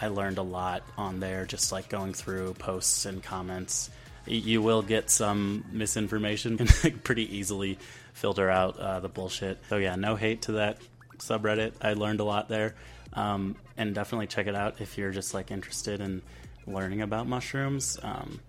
[0.00, 3.90] I learned a lot on there, just like going through posts and comments.
[4.26, 7.78] You will get some misinformation, and pretty easily
[8.12, 9.58] filter out uh, the bullshit.
[9.68, 10.78] So yeah, no hate to that
[11.18, 11.72] subreddit.
[11.80, 12.74] I learned a lot there.
[13.16, 16.22] Um, and definitely check it out if you're just like interested in
[16.66, 17.98] learning about mushrooms.
[18.02, 18.40] Um,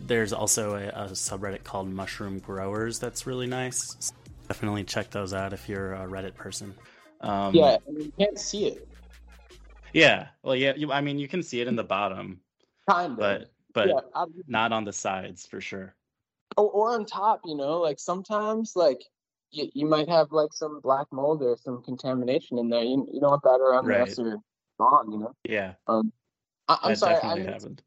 [0.00, 4.12] there's also a, a, subreddit called Mushroom Growers that's really nice.
[4.48, 6.74] Definitely check those out if you're a Reddit person.
[7.20, 8.88] Um, yeah, you can't see it.
[9.92, 10.74] Yeah, well, yeah.
[10.76, 12.40] You, I mean, you can see it in the bottom,
[12.88, 15.94] kind of, but but yeah, not on the sides for sure.
[16.56, 19.02] Or, or on top, you know, like sometimes like
[19.50, 22.82] you, you might have like some black mold or some contamination in there.
[22.82, 24.14] You, you don't want that around right.
[24.14, 24.42] the rest
[24.78, 25.32] gone, you know?
[25.44, 25.74] Yeah.
[25.86, 26.12] Um,
[26.68, 27.16] I, am sorry.
[27.22, 27.82] I missed, happened.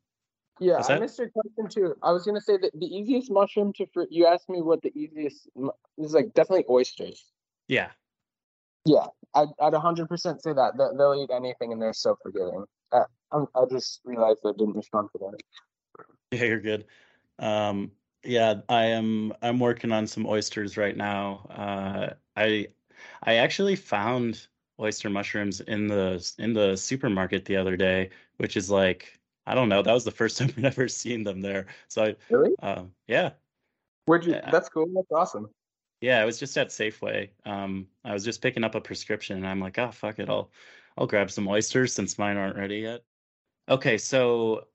[0.60, 1.96] Yeah, I missed your question too.
[2.02, 4.10] I was gonna say that the easiest mushroom to fruit.
[4.12, 5.48] You asked me what the easiest
[5.98, 6.34] is like.
[6.34, 7.24] Definitely oysters.
[7.68, 7.90] Yeah.
[8.86, 10.74] Yeah, I'd, I'd 100% say that.
[10.98, 12.66] They'll eat anything and they're so forgiving.
[12.92, 15.40] I, I just realized I didn't respond to that.
[16.32, 16.86] Yeah, you're good.
[17.40, 17.92] Um,
[18.24, 19.34] yeah, I am.
[19.42, 21.48] I'm working on some oysters right now.
[21.50, 22.68] Uh, I
[23.24, 24.48] I actually found
[24.80, 29.70] oyster mushrooms in the in the supermarket the other day, which is like I don't
[29.70, 29.82] know.
[29.82, 31.68] That was the first time I've ever seen them there.
[31.88, 33.32] So I, really, uh, yeah.
[34.06, 34.40] Where'd you?
[34.52, 34.88] That's cool.
[34.94, 35.50] That's awesome.
[36.02, 37.30] Yeah, I was just at Safeway.
[37.46, 40.52] Um, I was just picking up a prescription, and I'm like, oh fuck it, I'll
[40.98, 43.02] I'll grab some oysters since mine aren't ready yet.
[43.70, 44.66] Okay, so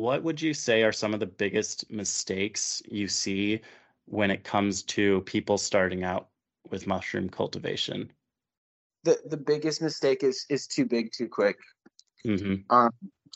[0.00, 3.60] what would you say are some of the biggest mistakes you see
[4.06, 6.28] when it comes to people starting out
[6.70, 8.10] with mushroom cultivation?
[9.04, 11.58] The the biggest mistake is is too big too quick.
[12.26, 12.74] Mm-hmm.
[12.74, 12.90] Um,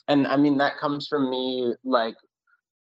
[0.09, 2.17] and I mean that comes from me like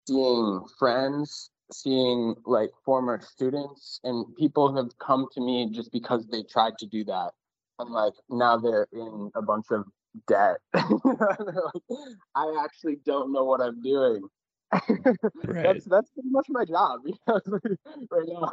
[0.09, 6.43] seeing friends, seeing like former students, and people have come to me just because they
[6.43, 7.31] tried to do that,
[7.79, 9.85] and like now they're in a bunch of
[10.27, 10.59] debt.
[10.75, 14.23] I actually don't know what I'm doing.
[14.73, 15.63] right.
[15.63, 18.53] That's that's pretty much my job right now.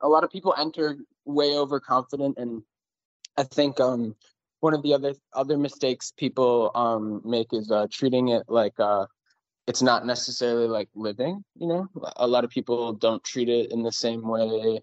[0.00, 0.96] a lot of people enter
[1.26, 2.62] way overconfident, and
[3.36, 4.16] I think um
[4.60, 9.06] one of the other other mistakes people um make is uh, treating it like uh
[9.66, 11.44] it's not necessarily like living.
[11.56, 14.80] You know, a lot of people don't treat it in the same way,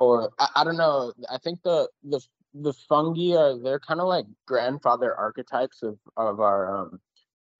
[0.00, 1.12] or I, I don't know.
[1.30, 2.20] I think the the
[2.54, 7.00] the fungi are they're kind of like grandfather archetypes of of our um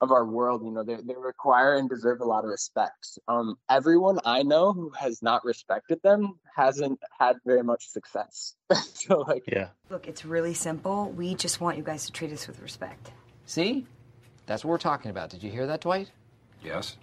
[0.01, 0.63] of our world.
[0.65, 3.19] You know, they they require and deserve a lot of respect.
[3.27, 8.55] Um, everyone I know who has not respected them hasn't had very much success.
[8.95, 9.69] so like, yeah.
[9.91, 11.11] Look, it's really simple.
[11.11, 13.13] We just want you guys to treat us with respect.
[13.47, 13.87] See?
[14.47, 15.31] That's what we're talking about.
[15.31, 16.11] Did you hear that, Dwight?
[16.63, 16.97] Yes.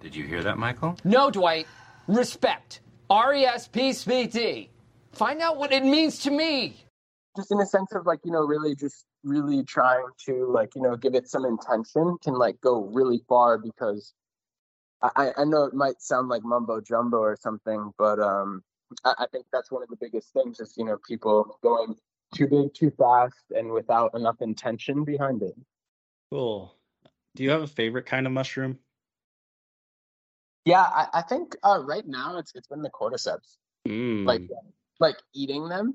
[0.00, 0.96] Did you hear that, Michael?
[1.04, 1.66] No, Dwight.
[2.08, 2.80] Respect.
[3.08, 4.70] R E S P S P T.
[5.12, 6.76] Find out what it means to me.
[7.36, 10.82] Just in a sense of like, you know, really just really trying to like, you
[10.82, 14.12] know, give it some intention can like go really far because
[15.02, 18.62] I, I know it might sound like mumbo jumbo or something, but um
[19.04, 21.96] I, I think that's one of the biggest things is, you know, people going
[22.34, 25.54] too big too fast and without enough intention behind it.
[26.30, 26.74] Cool.
[27.34, 28.78] Do you have a favorite kind of mushroom?
[30.64, 33.56] Yeah, I, I think uh, right now it's it's been the cordyceps.
[33.88, 34.26] Mm.
[34.26, 34.42] Like
[35.00, 35.94] like eating them.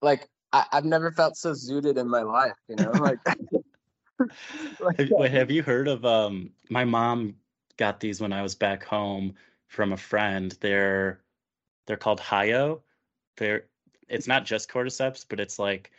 [0.00, 2.92] Like I, I've never felt so zooted in my life, you know?
[2.92, 3.18] Like,
[4.80, 7.34] like have, wait, have you heard of um my mom
[7.80, 9.34] got these when I was back home
[9.66, 10.56] from a friend.
[10.60, 11.20] They're
[11.86, 12.80] they're called Hayo.
[13.38, 13.64] They're
[14.08, 15.90] it's not just cordyceps, but it's like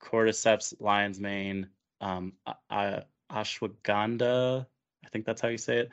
[0.00, 1.68] cordyceps, lion's mane,
[2.00, 2.32] um,
[2.70, 4.66] uh, ashwagandha.
[5.04, 5.90] I think that's how you say it.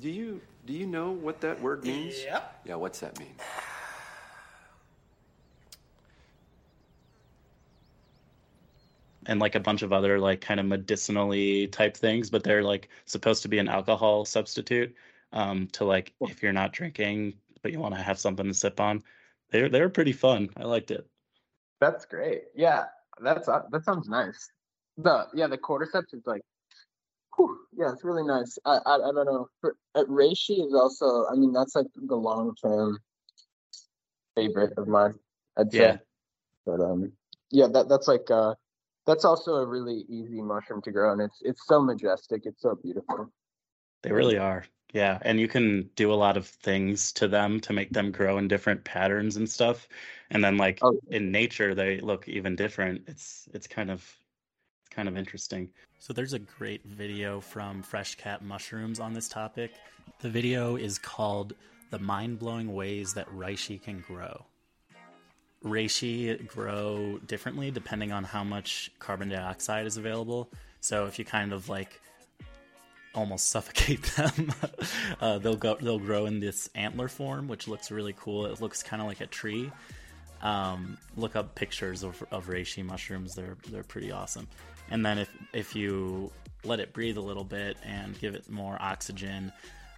[0.00, 2.22] Do you do you know what that word means?
[2.24, 2.42] Yeah.
[2.64, 3.34] Yeah, what's that mean?
[9.28, 12.88] And like a bunch of other like kind of medicinally type things, but they're like
[13.04, 14.94] supposed to be an alcohol substitute
[15.32, 18.80] um, to like if you're not drinking but you want to have something to sip
[18.80, 19.02] on.
[19.50, 20.50] They're they're pretty fun.
[20.56, 21.06] I liked it.
[21.80, 22.44] That's great.
[22.54, 22.84] Yeah,
[23.20, 24.50] that's uh, that sounds nice.
[24.96, 26.42] The yeah the cordyceps is like,
[27.36, 28.58] whew, yeah, it's really nice.
[28.64, 29.48] I I, I don't know.
[29.60, 31.26] For, uh, reishi is also.
[31.30, 32.98] I mean, that's like the long term
[34.34, 35.14] favorite of mine.
[35.56, 35.78] I'd say.
[35.78, 35.96] Yeah.
[36.66, 37.12] But um,
[37.50, 38.54] yeah, that that's like uh
[39.08, 42.42] that's also a really easy mushroom to grow, and it's it's so majestic.
[42.44, 43.32] It's so beautiful.
[44.02, 44.66] They really are.
[44.92, 48.36] Yeah, and you can do a lot of things to them to make them grow
[48.38, 49.88] in different patterns and stuff.
[50.30, 51.00] And then like Oh.
[51.08, 53.02] in nature they look even different.
[53.08, 54.00] It's it's kind of
[54.82, 55.70] it's kind of interesting.
[55.98, 59.72] So there's a great video from FreshCap Mushrooms on this topic.
[60.20, 61.54] The video is called
[61.90, 64.44] The Mind-Blowing Ways That Reishi Can Grow.
[65.64, 70.48] Reishi grow differently depending on how much carbon dioxide is available.
[70.80, 72.00] So if you kind of like
[73.14, 74.52] almost suffocate them,
[75.20, 78.46] uh, they'll go they'll grow in this antler form, which looks really cool.
[78.46, 79.70] It looks kind of like a tree.
[80.40, 84.46] Um, look up pictures of, of reishi mushrooms; they're they're pretty awesome.
[84.90, 86.30] And then if if you
[86.64, 89.52] let it breathe a little bit and give it more oxygen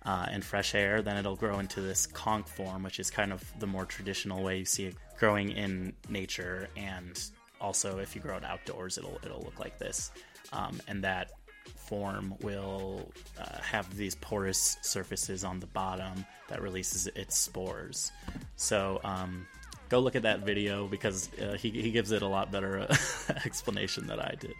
[0.05, 3.43] uh, and fresh air, then it'll grow into this conch form, which is kind of
[3.59, 6.69] the more traditional way you see it growing in nature.
[6.77, 7.23] And
[7.61, 10.11] also, if you grow it outdoors, it'll it'll look like this.
[10.53, 11.31] Um, and that
[11.77, 18.11] form will uh, have these porous surfaces on the bottom that releases its spores.
[18.57, 19.47] So um,
[19.91, 22.97] go look at that video because uh, he he gives it a lot better uh,
[23.45, 24.55] explanation than I did.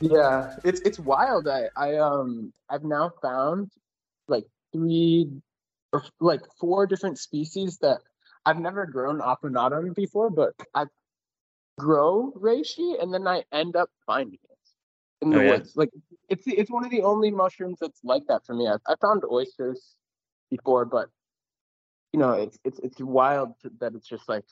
[0.00, 1.48] Yeah, it's it's wild.
[1.48, 3.72] I I um I've now found
[4.28, 5.28] like three
[5.92, 7.98] or like four different species that
[8.48, 10.86] I've never grown applanatum before, but I
[11.78, 14.58] grow reishi and then I end up finding it
[15.20, 15.50] in the Oh, yeah?
[15.50, 15.76] woods.
[15.76, 15.90] Like
[16.30, 18.66] it's it's one of the only mushrooms that's like that for me.
[18.66, 19.96] I, I found oysters
[20.50, 21.10] before, but
[22.14, 24.44] you know it's it's it's wild that it's just like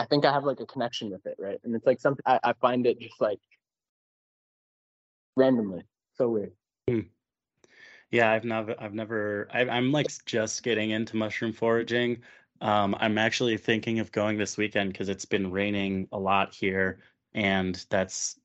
[0.00, 1.60] I think I have like a connection with it, right?
[1.62, 3.38] And it's like something I, I find it just like
[5.36, 5.84] randomly.
[6.14, 6.52] So weird.
[6.88, 7.00] Hmm.
[8.10, 12.22] Yeah, I've never, I've never, I, I'm like just getting into mushroom foraging.
[12.64, 17.00] Um, I'm actually thinking of going this weekend because it's been raining a lot here,
[17.34, 18.40] and that's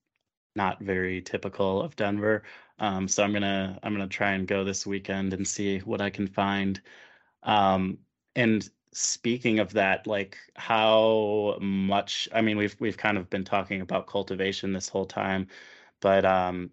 [0.56, 2.44] not very typical of Denver.
[2.80, 6.10] Um, so I'm gonna, I'm gonna try and go this weekend and see what I
[6.10, 6.82] can find.
[7.44, 8.00] Um,
[8.36, 13.82] and speaking of that, like how much, I mean, we've we've kind of been talking
[13.82, 15.48] about cultivation this whole time,
[16.02, 16.72] but um,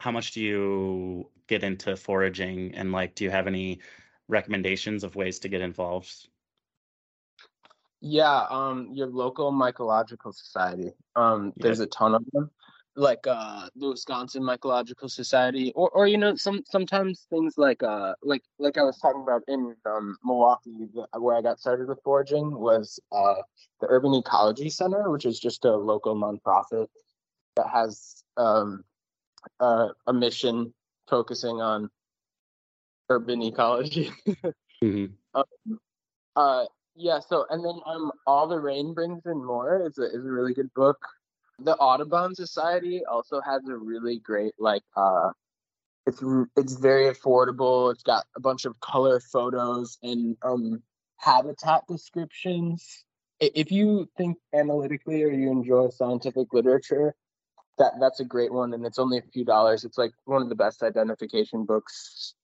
[0.00, 3.80] how much do you get into foraging and like do you have any
[4.28, 6.28] recommendations of ways to get involved
[8.00, 10.92] Yeah, um, your local mycological society.
[11.16, 12.50] Um, there's a ton of them,
[12.96, 18.14] like uh, the Wisconsin Mycological Society, or or you know, some sometimes things like uh,
[18.22, 21.98] like like I was talking about in um Milwaukee, the- where I got started with
[22.02, 23.34] foraging was uh
[23.82, 26.86] the Urban Ecology Center, which is just a local nonprofit
[27.56, 28.82] that has um
[29.58, 30.72] uh, a mission
[31.08, 31.90] focusing on
[33.10, 34.10] urban ecology.
[34.82, 35.12] Mhm.
[35.34, 35.44] Um,
[36.36, 36.64] uh,
[36.94, 37.20] yeah.
[37.20, 40.54] So, and then um, all the rain brings in more is a is a really
[40.54, 40.98] good book.
[41.58, 45.30] The Audubon Society also has a really great like uh
[46.06, 46.22] it's
[46.56, 47.92] it's very affordable.
[47.92, 50.82] It's got a bunch of color photos and um,
[51.16, 53.04] habitat descriptions.
[53.38, 57.14] If you think analytically or you enjoy scientific literature,
[57.78, 59.84] that that's a great one, and it's only a few dollars.
[59.84, 62.34] It's like one of the best identification books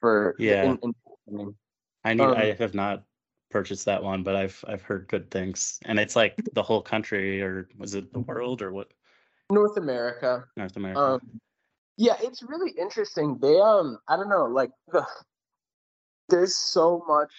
[0.00, 0.64] for yeah.
[0.64, 0.94] In,
[1.28, 1.54] in,
[2.04, 2.22] I need.
[2.22, 3.02] Um, I have not
[3.50, 7.42] purchased that one, but I've I've heard good things, and it's like the whole country,
[7.42, 8.88] or was it the world, or what?
[9.50, 10.44] North America.
[10.56, 11.00] North America.
[11.00, 11.40] Um,
[11.96, 13.38] yeah, it's really interesting.
[13.40, 15.06] They um, I don't know, like the
[16.28, 17.32] there's so much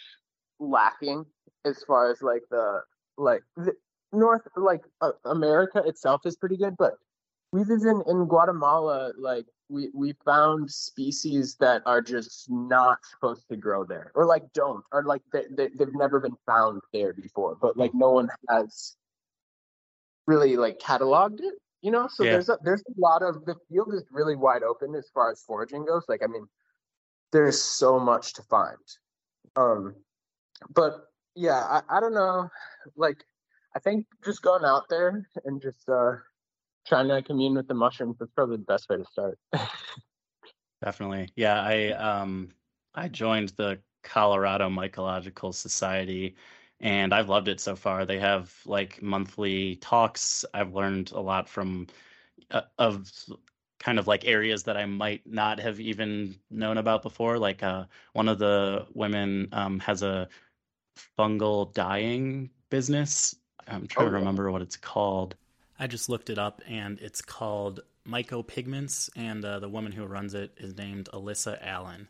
[0.59, 1.26] lacking
[1.66, 2.82] as far as like the
[3.18, 3.74] like the
[4.14, 6.93] North like uh, America itself is pretty good, but
[7.52, 13.58] we in in Guatemala like we we found species that are just not supposed to
[13.58, 17.58] grow there or like don't or like they, they they've never been found there before
[17.62, 18.95] but like no one has
[20.28, 22.32] really like cataloged it you know so yeah.
[22.32, 25.41] there's a there's a lot of the field is really wide open as far as
[25.41, 26.47] foraging goes like i mean
[27.32, 28.78] there's so much to find
[29.56, 29.95] um
[30.74, 32.49] but yeah i, I don't know
[32.95, 33.24] like
[33.76, 36.16] i think just going out there and just uh
[36.88, 39.38] trying to commune with the mushrooms that's probably the best way to start
[40.84, 42.50] definitely yeah i um
[42.96, 46.36] i joined the colorado mycological society
[46.82, 48.06] and I've loved it so far.
[48.06, 50.44] They have like monthly talks.
[50.54, 51.88] I've learned a lot from
[52.50, 53.10] uh, of
[53.80, 57.38] kind of like areas that I might not have even known about before.
[57.38, 60.28] Like uh, one of the women um, has a
[61.18, 63.36] fungal dyeing business.
[63.68, 65.36] I'm trying oh, to remember what it's called.
[65.82, 70.34] I just looked it up, and it's called Mycopigments, and uh, the woman who runs
[70.34, 72.08] it is named Alissa Allen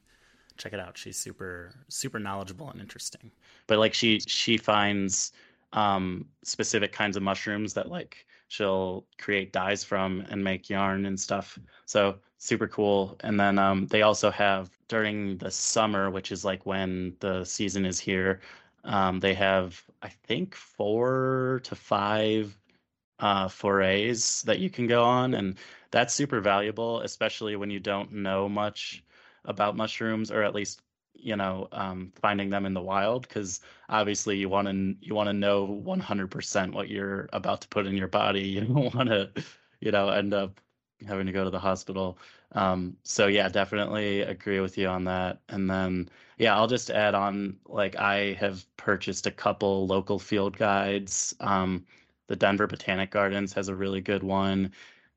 [0.57, 0.97] check it out.
[0.97, 3.31] She's super super knowledgeable and interesting.
[3.67, 5.31] But like she she finds
[5.73, 11.19] um specific kinds of mushrooms that like she'll create dyes from and make yarn and
[11.19, 11.57] stuff.
[11.85, 13.17] So super cool.
[13.21, 17.85] And then um they also have during the summer, which is like when the season
[17.85, 18.41] is here,
[18.83, 22.57] um they have I think 4 to 5
[23.21, 25.57] uh, forays that you can go on, and
[25.91, 29.03] that's super valuable, especially when you don't know much
[29.45, 30.81] about mushrooms, or at least
[31.13, 35.27] you know um, finding them in the wild, because obviously you want to you want
[35.27, 38.41] to know 100% what you're about to put in your body.
[38.49, 39.31] You don't want to
[39.81, 40.59] you know end up
[41.07, 42.17] having to go to the hospital.
[42.53, 45.39] Um, so yeah, definitely agree with you on that.
[45.49, 50.57] And then yeah, I'll just add on like I have purchased a couple local field
[50.57, 51.35] guides.
[51.39, 51.85] Um,
[52.27, 54.71] the Denver Botanic Gardens has a really good one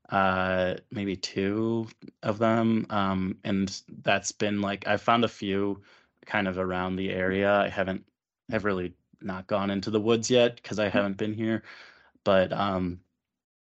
[0.09, 1.87] uh maybe two
[2.21, 5.81] of them um and that's been like i found a few
[6.25, 7.51] kind of around the area.
[7.51, 8.05] I haven't
[8.51, 11.63] i've really not gone into the woods yet because i haven't been here
[12.23, 12.99] but um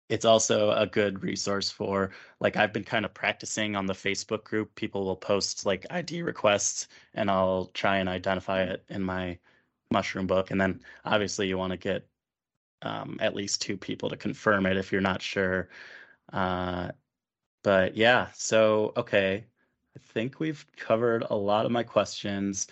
[0.09, 2.11] it's also a good resource for
[2.41, 4.73] like i've been kind of practicing on the facebook group.
[4.75, 9.37] People will post like id requests and i'll try and identify it in my
[9.91, 12.05] mushroom book and then obviously you want to get
[12.81, 15.69] um, at least two people to confirm it if you're not sure
[16.33, 16.89] uh,
[17.63, 19.45] but yeah, so okay,
[19.95, 22.67] I think we've covered a lot of my questions.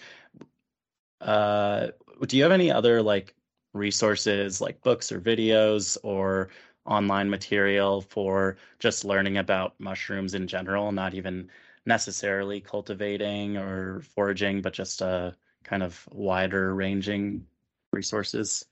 [1.22, 1.88] Uh,
[2.28, 3.36] do you have any other like
[3.74, 6.50] resources, like books or videos or
[6.86, 11.50] online material for just learning about mushrooms in general, not even
[11.86, 15.32] necessarily cultivating or foraging, but just a uh,
[15.64, 17.46] kind of wider ranging
[17.92, 18.66] resources?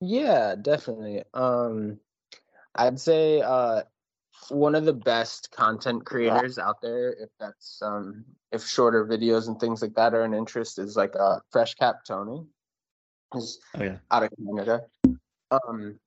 [0.00, 1.22] Yeah, definitely.
[1.32, 1.98] Um,
[2.74, 3.82] I'd say uh,
[4.48, 9.58] one of the best content creators out there if that's um if shorter videos and
[9.58, 12.44] things like that are an interest is like uh fresh cap tony
[13.34, 13.96] he's oh, yeah.
[14.10, 14.82] out of canada
[15.50, 15.98] um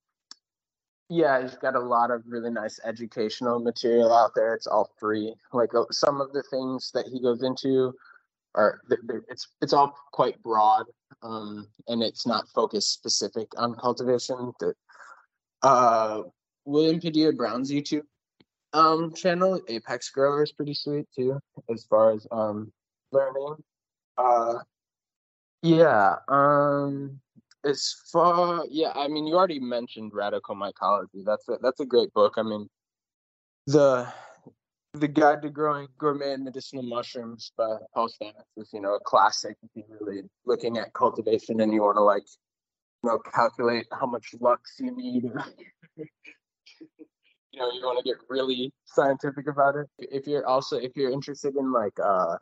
[1.09, 5.33] yeah he's got a lot of really nice educational material out there it's all free
[5.53, 7.93] like uh, some of the things that he goes into
[8.55, 8.81] are
[9.29, 10.85] it's it's all quite broad
[11.21, 14.73] um and it's not focused specific on cultivation that
[15.63, 16.21] uh
[16.65, 18.03] William Padilla Brown's YouTube
[18.73, 21.39] um channel apex grower is pretty sweet too
[21.71, 22.71] as far as um
[23.11, 23.55] learning.
[24.17, 24.59] Uh
[25.61, 27.19] yeah um
[27.65, 32.13] as far yeah i mean you already mentioned radical mycology that's a that's a great
[32.13, 32.69] book i mean
[33.67, 34.07] the
[34.93, 39.55] the guide to growing gourmet medicinal mushrooms by paul stamets is you know a classic
[39.61, 42.23] if you're really looking at cultivation and you want to like
[43.03, 45.31] you know calculate how much lux you need.
[47.51, 49.87] You know you want to get really scientific about it.
[49.97, 52.37] If you're also if you're interested in like uh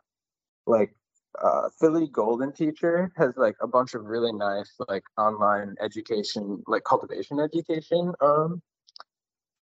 [0.68, 0.94] like
[1.42, 6.84] uh philly golden teacher has like a bunch of really nice like online education like
[6.84, 8.62] cultivation education um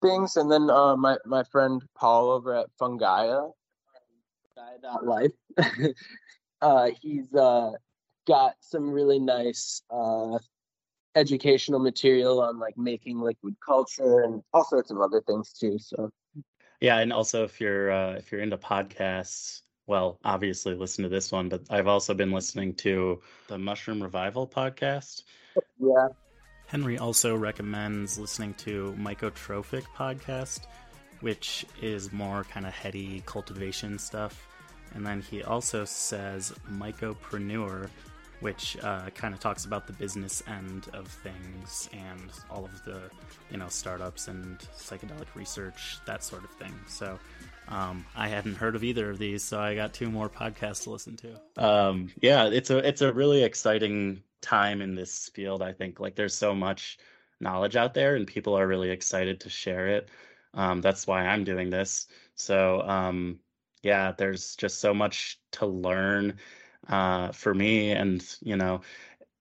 [0.03, 3.51] things and then uh my my friend paul over at fungaia
[5.03, 5.33] Life.
[6.61, 7.71] uh, he's uh,
[8.27, 10.39] got some really nice uh,
[11.15, 15.79] educational material on like making liquid culture and all sorts of other things too.
[15.79, 16.11] So
[16.81, 21.33] yeah, and also if you're uh, if you're into podcasts, well, obviously listen to this
[21.33, 25.23] one, but I've also been listening to the Mushroom Revival podcast.
[25.79, 26.09] Yeah.
[26.71, 30.67] Henri also recommends listening to Mycotrophic podcast,
[31.21, 34.47] which is more kind of heady cultivation stuff.
[34.95, 37.89] And then he also says Mycopreneur,
[38.41, 43.01] which uh, kind of talks about the business end of things and all of the,
[43.51, 46.75] you know, startups and psychedelic research, that sort of thing.
[46.87, 47.19] So
[47.69, 50.91] um, I hadn't heard of either of these, so I got two more podcasts to
[50.91, 51.41] listen to.
[51.57, 55.63] Um, yeah, it's a it's a really exciting time in this field.
[55.63, 56.99] I think like there's so much
[57.41, 60.09] knowledge out there, and people are really excited to share it.
[60.55, 62.09] Um, that's why I'm doing this.
[62.35, 63.39] So um,
[63.83, 66.39] yeah, there's just so much to learn
[66.89, 68.81] uh, for me, and you know,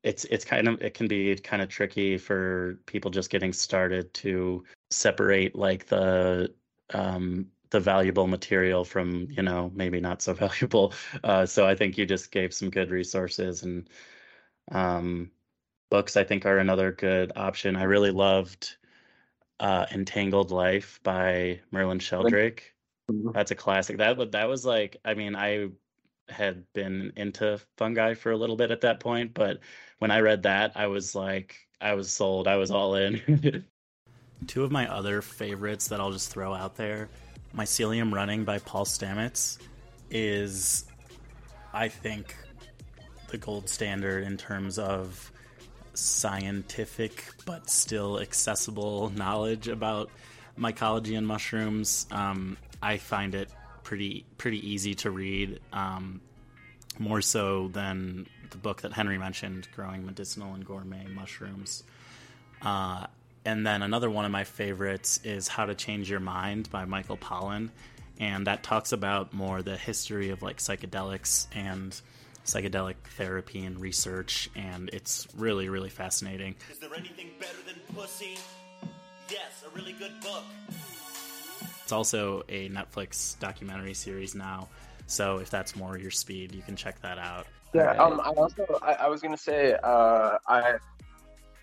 [0.03, 4.13] it's it's kind of it can be kind of tricky for people just getting started
[4.15, 6.53] to separate like the
[6.93, 10.93] um, the valuable material from you know maybe not so valuable.
[11.23, 13.89] Uh, so I think you just gave some good resources and
[14.71, 15.31] um,
[15.89, 16.17] books.
[16.17, 17.75] I think are another good option.
[17.75, 18.75] I really loved
[19.59, 22.73] uh, Entangled Life by Merlin Sheldrake.
[23.11, 23.31] Mm-hmm.
[23.33, 23.97] That's a classic.
[23.97, 25.69] That that was like I mean I
[26.29, 29.59] had been into fungi for a little bit at that point, but
[29.99, 32.47] when I read that, I was like, I was sold.
[32.47, 33.65] I was all in.
[34.47, 37.09] Two of my other favorites that I'll just throw out there
[37.55, 39.57] Mycelium Running by Paul Stamets
[40.11, 40.85] is,
[41.73, 42.35] I think,
[43.27, 45.31] the gold standard in terms of
[45.93, 50.09] scientific but still accessible knowledge about
[50.57, 52.05] mycology and mushrooms.
[52.11, 53.49] Um, I find it
[53.83, 56.21] pretty pretty easy to read, um,
[56.99, 61.83] more so than the book that Henri mentioned, "Growing Medicinal and Gourmet Mushrooms."
[62.61, 63.07] Uh,
[63.45, 67.17] and then another one of my favorites is How to Change Your Mind by Michael
[67.17, 67.69] Pollan.
[68.19, 71.99] And that talks about more the history of like psychedelics and
[72.47, 74.49] psychedelic therapy and research.
[74.55, 76.55] And it's really, really fascinating.
[76.71, 78.37] Is there anything better than pussy?
[79.29, 80.43] Yes, a really good book.
[81.83, 84.67] It's also a Netflix documentary series now.
[85.05, 87.45] So if that's more your speed, you can check that out.
[87.73, 90.77] Yeah, um, I also I, I was gonna say uh, I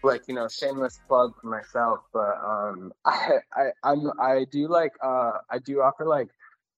[0.04, 4.92] like you know shameless plug for myself but um i i i'm i do like
[5.02, 6.28] uh i do offer like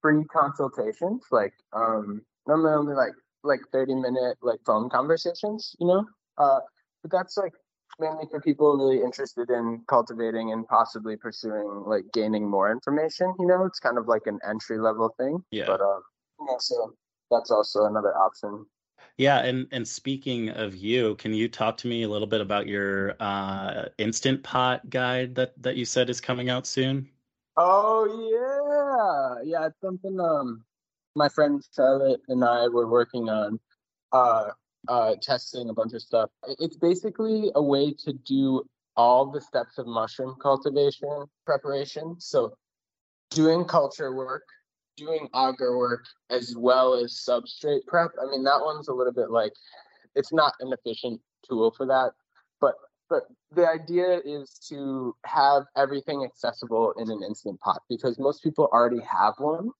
[0.00, 3.12] free consultations like um normally only like
[3.46, 6.04] like 30 minute like phone conversations you know?
[6.38, 6.60] Uh
[7.02, 7.52] but that's like
[7.98, 13.46] mainly for people really interested in cultivating and possibly pursuing like gaining more information you
[13.46, 13.64] know?
[13.64, 15.42] It's kind of like an entry level thing.
[15.50, 15.66] Yeah.
[15.66, 16.02] But um
[16.40, 16.94] you know so
[17.30, 18.66] that's also another option.
[19.18, 22.66] Yeah, and and speaking of you, can you talk to me a little bit about
[22.66, 27.08] your uh, instant pot guide that that you said is coming out soon?
[27.56, 30.64] Oh yeah, yeah, it's something um
[31.16, 33.58] my friend Charlotte and I were working on,
[34.12, 34.50] uh,
[34.88, 36.30] uh, testing a bunch of stuff.
[36.60, 38.62] It's basically a way to do
[38.96, 42.16] all the steps of mushroom cultivation preparation.
[42.18, 42.56] So,
[43.30, 44.44] doing culture work,
[44.96, 48.12] doing agar work as well as substrate prep.
[48.20, 49.52] I mean, that one's a little bit like
[50.14, 52.12] it's not an efficient tool for that,
[52.60, 52.74] but
[53.08, 58.68] but the idea is to have everything accessible in an instant pot because most people
[58.72, 59.70] already have one,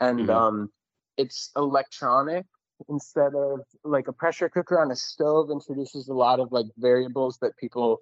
[0.00, 0.30] and mm-hmm.
[0.30, 0.70] um,
[1.18, 2.46] it's electronic
[2.88, 7.38] instead of like a pressure cooker on a stove introduces a lot of like variables
[7.38, 7.98] that people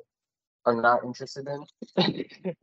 [0.66, 1.64] are not interested in.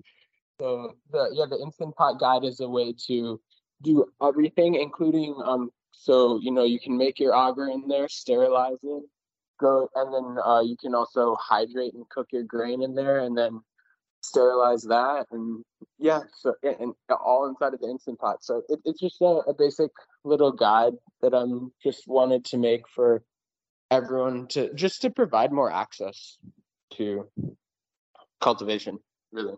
[0.60, 3.42] so the yeah the instant pot guide is a way to
[3.82, 5.70] do everything, including um.
[5.92, 9.04] So you know you can make your agar in there, sterilize it,
[9.60, 13.38] go, and then uh, you can also hydrate and cook your grain in there, and
[13.38, 13.62] then
[14.24, 15.64] sterilize that, and
[16.00, 18.44] yeah, so and all inside of the instant pot.
[18.44, 19.92] So it, it's just a, a basic
[20.24, 23.24] little guide that I'm just wanted to make for
[23.92, 26.38] everyone to just to provide more access
[26.94, 27.30] to
[28.42, 29.00] cultivation
[29.32, 29.56] really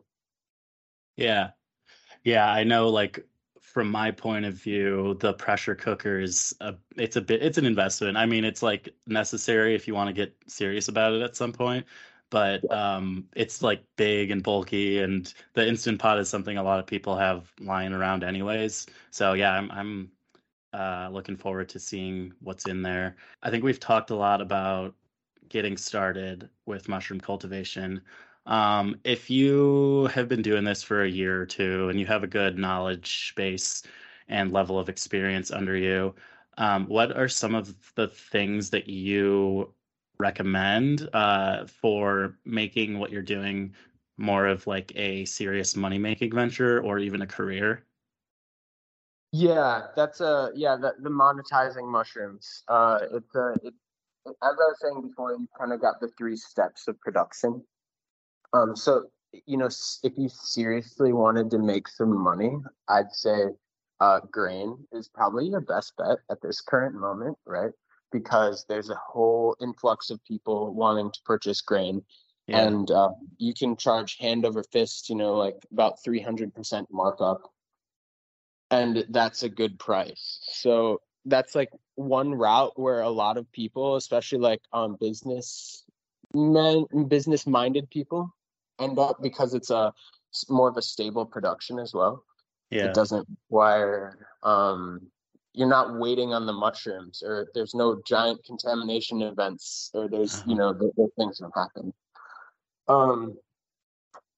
[1.16, 1.50] yeah
[2.24, 3.26] yeah i know like
[3.76, 7.66] from my point of view, the pressure cooker is a it's a bit it's an
[7.66, 8.16] investment.
[8.16, 11.52] I mean, it's like necessary if you want to get serious about it at some
[11.52, 11.86] point,
[12.30, 16.80] but um, it's like big and bulky, and the instant pot is something a lot
[16.80, 18.88] of people have lying around anyways.
[19.12, 20.12] So yeah, I'm I'm
[20.74, 23.16] uh, looking forward to seeing what's in there.
[23.44, 24.94] I think we've talked a lot about
[25.50, 28.02] getting started with mushroom cultivation.
[28.46, 32.24] Um, if you have been doing this for a year or two and you have
[32.24, 33.84] a good knowledge base
[34.28, 36.16] and level of experience under you.
[36.58, 39.74] Um, what are some of the things that you
[40.18, 43.74] recommend uh, for making what you're doing
[44.18, 47.84] more of like a serious money making venture or even a career?
[49.32, 50.78] Yeah, that's a yeah.
[50.78, 52.64] The, the monetizing mushrooms.
[52.68, 53.74] Uh, it's a it,
[54.28, 57.62] as I was saying before, you kind of got the three steps of production.
[58.54, 59.06] Um, so
[59.46, 59.70] you know,
[60.04, 62.56] if you seriously wanted to make some money,
[62.88, 63.48] I'd say
[64.00, 67.72] uh, grain is probably your best bet at this current moment, right?
[68.20, 72.02] Because there's a whole influx of people wanting to purchase grain.
[72.48, 72.68] Yeah.
[72.68, 77.42] And uh, you can charge hand over fist, you know, like about 300% markup.
[78.72, 80.40] And that's a good price.
[80.44, 85.84] So that's like one route where a lot of people, especially like um, business
[86.34, 88.34] men, business minded people,
[88.80, 89.94] end up because it's a
[90.50, 92.24] more of a stable production as well.
[92.70, 92.86] Yeah.
[92.86, 95.08] It doesn't require um
[95.56, 100.54] you're not waiting on the mushrooms or there's no giant contamination events or there's you
[100.56, 100.74] uh-huh.
[100.74, 101.94] know the, things that happen.
[102.88, 103.38] Um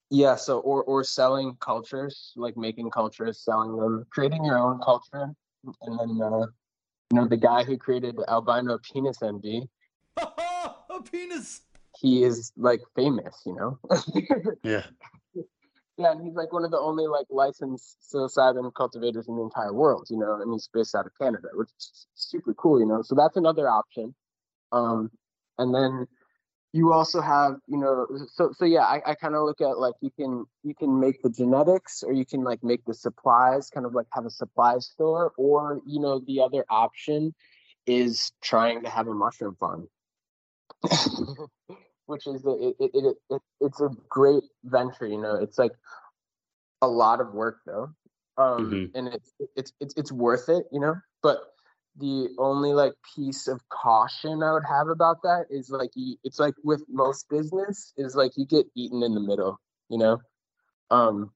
[0.10, 5.30] yeah, so or or selling cultures, like making cultures, selling them, creating your own culture.
[5.82, 6.46] And then uh
[7.10, 9.68] you know the guy who created albino penis envy.
[10.18, 11.62] a penis
[12.00, 13.80] he is like famous, you know?
[14.64, 14.84] yeah.
[15.98, 19.74] Yeah, and he's like one of the only like licensed psilocybin cultivators in the entire
[19.74, 23.02] world, you know, and he's based out of Canada, which is super cool, you know.
[23.02, 24.14] So that's another option.
[24.72, 25.10] Um,
[25.58, 26.06] and then
[26.72, 29.96] you also have, you know, so so yeah, I, I kind of look at like
[30.02, 33.88] you can you can make the genetics or you can like make the supplies, kind
[33.88, 37.34] of like have a supply store, or you know, the other option
[37.88, 39.88] is trying to have a mushroom farm.
[42.08, 45.08] which is the, it, it, it, it, it's a great venture.
[45.08, 45.74] You know, it's like
[46.82, 47.90] a lot of work though,
[48.38, 48.98] um, mm-hmm.
[48.98, 50.66] and it's it's it's it's worth it.
[50.72, 51.40] You know, but
[51.98, 56.40] the only like piece of caution I would have about that is like you, it's
[56.40, 59.60] like with most business is like you get eaten in the middle.
[59.90, 60.22] You know,
[60.92, 61.32] um,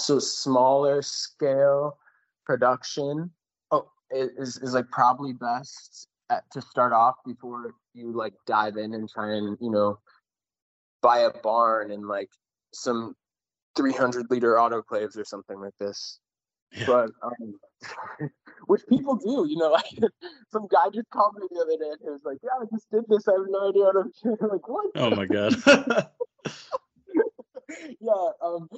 [0.00, 1.98] so smaller scale
[2.46, 3.30] production
[3.70, 8.94] oh, is is like probably best at, to start off before you like dive in
[8.94, 9.98] and try and you know
[11.02, 12.30] buy a barn and like
[12.72, 13.14] some
[13.76, 16.18] 300 liter autoclaves or something like this.
[16.72, 16.86] Yeah.
[16.86, 18.30] but um
[18.66, 20.12] which people do you know like
[20.52, 22.88] some guy just called me the other day and he was like yeah i just
[22.92, 23.26] did this.
[23.26, 24.50] I have no idea what i'm doing.
[24.52, 24.86] Like what?
[24.94, 25.56] Oh my god.
[28.00, 28.68] Yeah um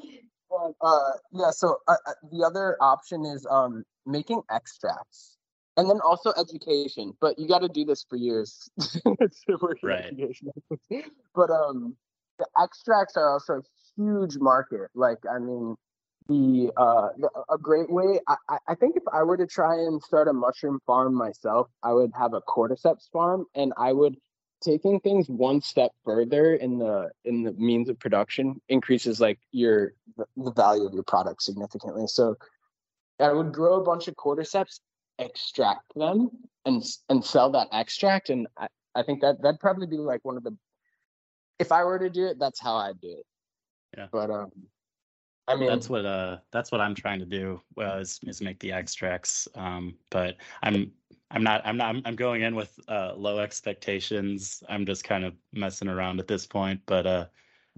[0.48, 5.36] but, uh yeah so uh, uh, the other option is um making extracts
[5.76, 8.68] and then also education but you got to do this for years
[9.82, 10.14] right.
[11.34, 11.96] but um
[12.38, 13.62] the extracts are also a
[13.96, 14.88] huge market.
[14.94, 15.76] Like i mean
[16.28, 20.00] the uh the, a great way I, I think if i were to try and
[20.00, 24.16] start a mushroom farm myself i would have a cordyceps farm and i would
[24.62, 29.92] taking things one step further in the in the means of production increases like your
[30.36, 32.06] the value of your product significantly.
[32.06, 32.36] So
[33.20, 34.80] i would grow a bunch of cordyceps
[35.24, 36.30] extract them
[36.64, 38.30] and and sell that extract.
[38.30, 40.56] And I, I think that that'd probably be like one of the
[41.58, 43.26] if I were to do it that's how I'd do it.
[43.96, 44.06] Yeah.
[44.10, 44.50] But um
[45.48, 48.58] I mean that's what uh that's what I'm trying to do well is, is make
[48.60, 49.48] the extracts.
[49.54, 50.92] Um but I'm
[51.30, 54.62] I'm not I'm not I'm going in with uh low expectations.
[54.68, 57.26] I'm just kind of messing around at this point but uh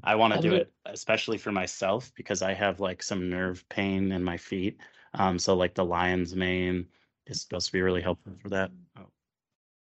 [0.03, 4.12] I want to do it especially for myself because I have like some nerve pain
[4.12, 4.78] in my feet.
[5.14, 6.86] Um so like the lion's mane
[7.27, 8.70] is supposed to be really helpful for that.
[8.99, 9.07] Oh,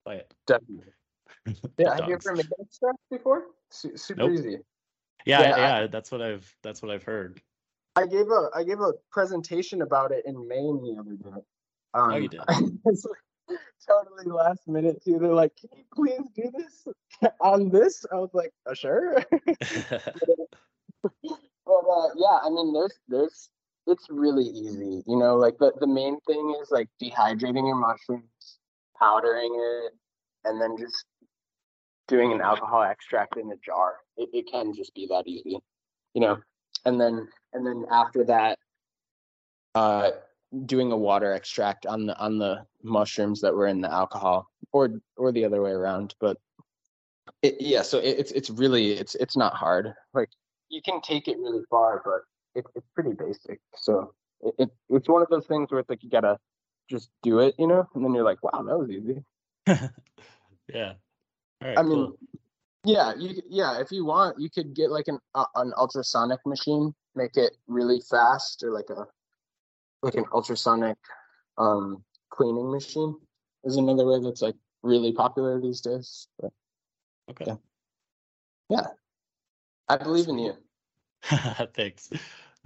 [0.05, 0.35] play it.
[0.47, 0.93] Definitely.
[1.79, 3.45] yeah, have you ever made extract before?
[3.71, 4.33] Su- super nope.
[4.33, 4.59] easy.
[5.25, 7.41] Yeah, yeah, yeah I, that's what I've that's what I've heard.
[7.97, 11.43] I gave a I gave a presentation about it in Maine the other day.
[11.95, 12.41] Um, oh, you did.
[12.47, 13.59] like
[13.89, 15.19] totally last minute too.
[15.19, 16.87] They're like, "Can you please do this
[17.41, 19.41] on this?" I was like, oh, "Sure." but
[21.65, 23.51] uh, yeah, I mean, there's there's
[23.87, 25.03] it's really easy.
[25.07, 28.59] You know, like the, the main thing is like dehydrating your mushrooms,
[28.99, 29.93] powdering it,
[30.45, 31.05] and then just
[32.09, 33.97] doing an alcohol extract in a jar.
[34.17, 35.59] It, it can just be that easy,
[36.15, 36.39] you know.
[36.85, 38.59] And then and then after that,
[39.75, 40.11] uh,
[40.67, 45.01] doing a water extract on the on the mushrooms that were in the alcohol, or
[45.17, 46.15] or the other way around.
[46.21, 46.39] But
[47.43, 49.95] it, yeah, so it, it's it's really it's it's not hard.
[50.15, 50.31] Like
[50.69, 52.23] you can take it really far, but
[52.57, 53.61] it, it's pretty basic.
[53.77, 56.39] So it, it, it's one of those things where it's like you gotta
[56.89, 59.23] just do it, you know, and then you're like, wow, that was easy.
[60.73, 60.95] yeah.
[61.61, 61.85] I cool.
[61.85, 62.13] mean,
[62.85, 66.95] yeah, you yeah, if you want, you could get like an uh, an ultrasonic machine,
[67.15, 69.07] make it really fast, or like a
[70.03, 70.97] like an ultrasonic
[71.59, 73.17] um, cleaning machine
[73.65, 76.29] is another way that's like really popular these days.
[76.39, 76.53] But,
[77.31, 77.45] okay.
[77.47, 77.57] Yeah.
[78.71, 78.87] yeah.
[79.89, 80.55] I believe in you.
[81.75, 82.11] Thanks.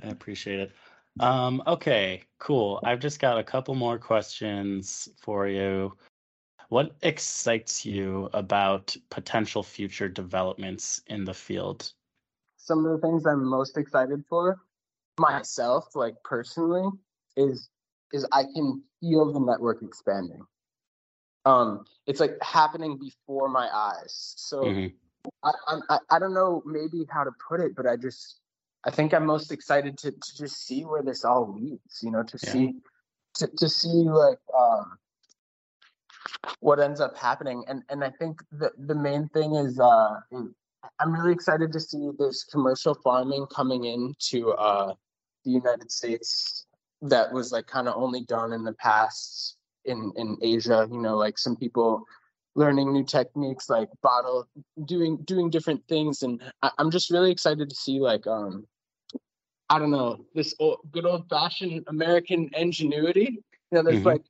[0.03, 0.73] I appreciate it.
[1.19, 2.81] Um, okay, cool.
[2.85, 5.97] I've just got a couple more questions for you.
[6.69, 11.93] What excites you about potential future developments in the field?
[12.57, 14.61] Some of the things I'm most excited for
[15.19, 16.89] myself, like personally,
[17.37, 17.69] is
[18.13, 20.45] is I can feel the network expanding.
[21.45, 24.35] Um, it's like happening before my eyes.
[24.37, 25.29] So mm-hmm.
[25.43, 28.41] I, I I don't know maybe how to put it, but I just
[28.87, 32.01] I think I'm most excited to to just see where this all leads.
[32.03, 32.53] You know, to yeah.
[32.53, 32.75] see
[33.35, 34.99] to to see like um
[36.61, 40.21] what ends up happening and and i think the the main thing is uh
[40.99, 44.93] i'm really excited to see this commercial farming coming into uh
[45.45, 46.67] the united states
[47.03, 51.17] that was like kind of only done in the past in in asia you know
[51.17, 52.03] like some people
[52.57, 54.47] learning new techniques like bottle
[54.85, 58.67] doing doing different things and I, i'm just really excited to see like um
[59.71, 63.43] i don't know this old, good old fashioned american ingenuity you
[63.73, 64.09] know there's mm-hmm.
[64.09, 64.23] like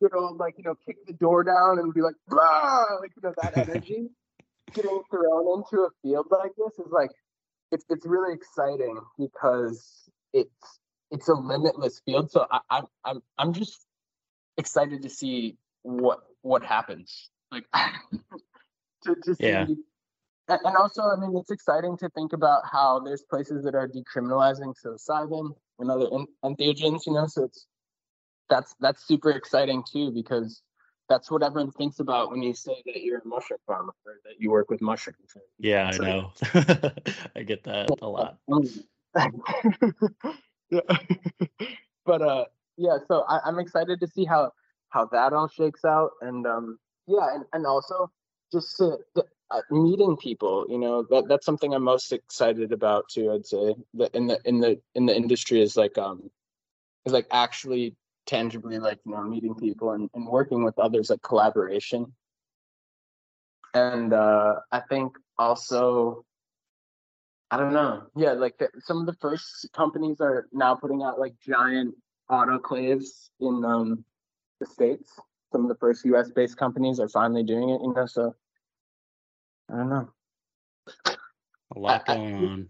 [0.00, 3.22] good old like you know kick the door down and be like blah like you
[3.22, 4.08] know that energy
[4.74, 7.10] getting thrown into a field like this is like
[7.72, 10.80] it's it's really exciting because it's
[11.10, 13.86] it's a limitless field so I, I i'm i'm just
[14.56, 17.64] excited to see what what happens like
[19.04, 19.66] to, to see yeah.
[20.48, 24.74] And also i mean it's exciting to think about how there's places that are decriminalizing
[24.84, 26.06] psilocybin and other
[26.44, 27.66] entheogens you know so it's
[28.48, 30.62] that's that's super exciting too because
[31.08, 34.34] that's what everyone thinks about when you say that you're a mushroom farmer or that
[34.38, 35.16] you work with mushrooms.
[35.58, 36.32] Yeah, I know.
[37.34, 38.36] I get that a lot.
[40.70, 40.80] yeah.
[42.06, 42.44] but uh
[42.76, 44.52] yeah, so I, I'm excited to see how
[44.90, 48.10] how that all shakes out and um yeah and, and also
[48.52, 48.98] just to,
[49.50, 53.74] uh, meeting people you know that that's something i'm most excited about too i'd say.
[53.94, 56.30] That in the in the in the industry is like um
[57.06, 57.96] is like actually
[58.26, 62.12] tangibly like you know meeting people and, and working with others like collaboration.
[63.74, 66.24] And uh i think also
[67.50, 68.02] i don't know.
[68.16, 71.94] Yeah like the, some of the first companies are now putting out like giant
[72.30, 74.04] autoclaves in um
[74.60, 75.18] the states.
[75.52, 78.34] Some of the first us based companies are finally doing it you know so
[79.70, 80.08] i don't know.
[81.76, 82.68] A lot going I, on.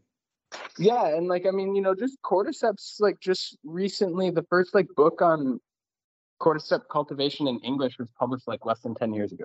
[0.79, 4.89] Yeah and like i mean you know just cordyceps like just recently the first like
[4.97, 5.61] book on
[6.41, 9.45] cordyceps cultivation in english was published like less than 10 years ago.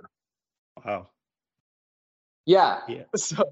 [0.83, 1.09] Wow.
[2.45, 2.81] Yeah.
[2.87, 3.03] Yeah.
[3.17, 3.43] So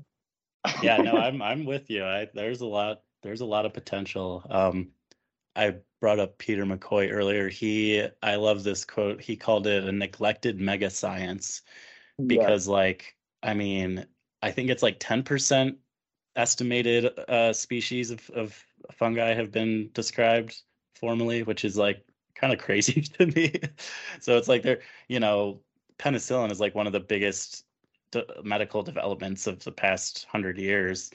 [0.84, 2.06] yeah no i'm i'm with you.
[2.06, 4.46] I there's a lot there's a lot of potential.
[4.50, 4.90] Um
[5.56, 7.50] i brought up peter mccoy earlier.
[7.50, 9.22] He i love this quote.
[9.22, 11.64] He called it a neglected mega science
[12.28, 12.74] because yeah.
[12.74, 14.06] like i mean
[14.42, 15.76] i think it's like 10%
[16.36, 20.62] estimated uh, species of, of fungi have been described
[20.96, 23.54] formally, which is like kind of crazy to me.
[24.20, 25.60] so it's like they're, you know,
[25.98, 27.66] penicillin is like one of the biggest
[28.12, 31.12] de- medical developments of the past hundred years.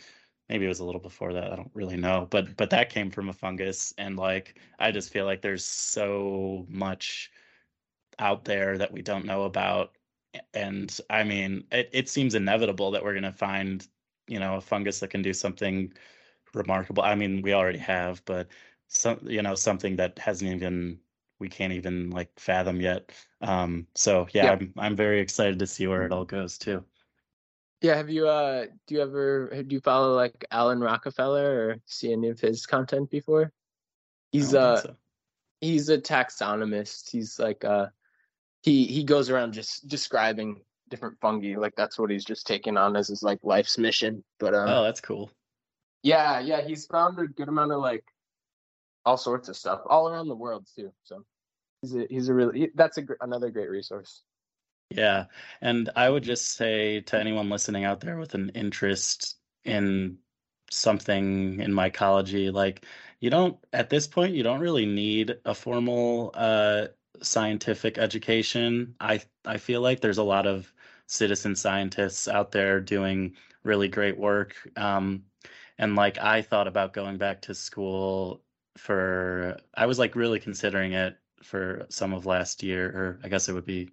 [0.48, 1.52] Maybe it was a little before that.
[1.52, 5.12] I don't really know, but but that came from a fungus, and like I just
[5.12, 7.32] feel like there's so much
[8.20, 9.95] out there that we don't know about
[10.54, 13.86] and i mean it, it seems inevitable that we're going to find
[14.28, 15.92] you know a fungus that can do something
[16.54, 17.02] remarkable.
[17.02, 18.48] I mean we already have but
[18.88, 20.98] some you know something that hasn't even
[21.38, 23.12] we can't even like fathom yet.
[23.40, 24.52] Um so yeah, yeah.
[24.52, 26.84] i'm i'm very excited to see where it all goes too.
[27.82, 32.12] Yeah have you uh do you ever do you follow like alan rockefeller or see
[32.12, 33.52] any of his content before?
[34.32, 34.96] He's uh so.
[35.60, 37.10] he's a taxonomist.
[37.10, 37.88] He's like uh
[38.66, 40.60] he he goes around just describing
[40.90, 41.56] different fungi.
[41.56, 44.22] Like that's what he's just taken on as his like life's mission.
[44.38, 45.30] But um, oh, that's cool.
[46.02, 48.04] Yeah, yeah, he's found a good amount of like
[49.06, 50.92] all sorts of stuff all around the world too.
[51.04, 51.24] So
[51.80, 54.22] he's a he's a really that's a another great resource.
[54.90, 55.26] Yeah,
[55.62, 60.18] and I would just say to anyone listening out there with an interest in
[60.72, 62.84] something in mycology, like
[63.20, 66.86] you don't at this point you don't really need a formal uh
[67.22, 68.94] scientific education.
[69.00, 70.72] I I feel like there's a lot of
[71.06, 74.56] citizen scientists out there doing really great work.
[74.76, 75.24] Um,
[75.78, 78.42] and like I thought about going back to school
[78.76, 83.48] for I was like really considering it for some of last year, or I guess
[83.48, 83.90] it would be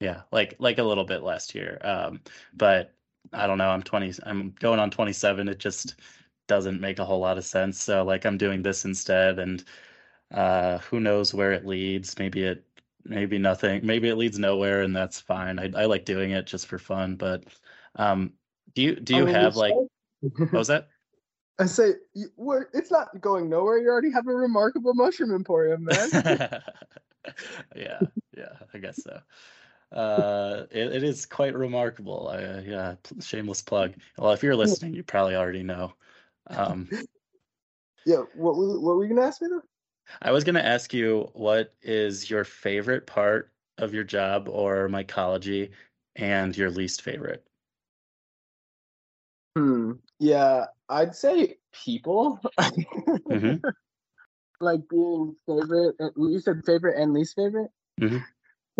[0.00, 1.78] yeah, like like a little bit last year.
[1.82, 2.20] Um,
[2.54, 2.94] but
[3.32, 5.48] I don't know, I'm 20 I'm going on 27.
[5.48, 5.96] It just
[6.46, 7.82] doesn't make a whole lot of sense.
[7.82, 9.64] So like I'm doing this instead and
[10.30, 12.18] Uh, who knows where it leads?
[12.18, 12.64] Maybe it,
[13.04, 13.84] maybe nothing.
[13.84, 15.58] Maybe it leads nowhere, and that's fine.
[15.58, 17.16] I, I like doing it just for fun.
[17.16, 17.44] But
[17.96, 18.32] um,
[18.74, 20.88] do you do you I have like what was that?
[21.60, 23.78] I say, it's not going nowhere.
[23.78, 26.10] You already have a remarkable mushroom emporium, man.
[27.74, 28.06] yeah,
[28.36, 29.20] yeah, I guess so.
[29.90, 32.28] Uh, it, it is quite remarkable.
[32.28, 33.94] Uh, yeah, shameless plug.
[34.16, 35.94] Well, if you're listening, you probably already know.
[36.46, 36.88] Um,
[38.06, 39.62] yeah, what what were you gonna ask me though?
[40.22, 45.70] I was gonna ask you what is your favorite part of your job or mycology,
[46.16, 47.44] and your least favorite.
[49.56, 49.92] Hmm.
[50.18, 52.40] Yeah, I'd say people.
[52.58, 53.56] mm-hmm.
[54.60, 55.96] like being favorite.
[56.16, 57.70] You said favorite and least favorite.
[58.00, 58.18] Mm-hmm.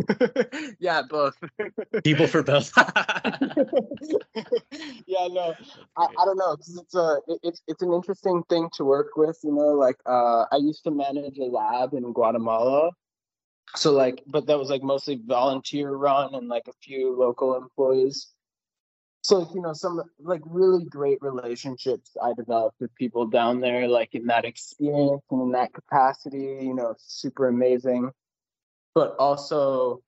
[0.78, 1.36] yeah, both.
[2.04, 2.72] People for both.
[5.06, 5.54] yeah, no,
[5.96, 9.16] I, I don't know because it's a it, it's it's an interesting thing to work
[9.16, 9.38] with.
[9.42, 12.90] You know, like uh, I used to manage a lab in Guatemala,
[13.76, 18.28] so like, but that was like mostly volunteer run and like a few local employees.
[19.22, 24.14] So you know, some like really great relationships I developed with people down there, like
[24.14, 26.58] in that experience and in that capacity.
[26.62, 28.12] You know, super amazing
[28.94, 30.02] but also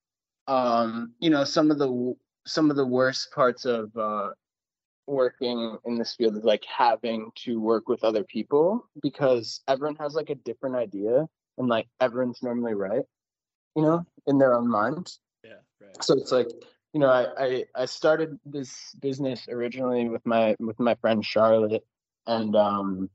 [0.47, 2.15] um, you know some of the
[2.47, 4.31] some of the worst parts of uh,
[5.07, 10.15] working in this field is like having to work with other people because everyone has
[10.15, 11.27] like a different idea
[11.59, 13.05] and like everyone's normally right
[13.77, 15.13] you know in their own mind.
[15.45, 16.05] Yeah right.
[16.05, 16.49] So it's like
[16.93, 21.85] you know I, I i started this business originally with my with my friend charlotte
[22.27, 23.11] and um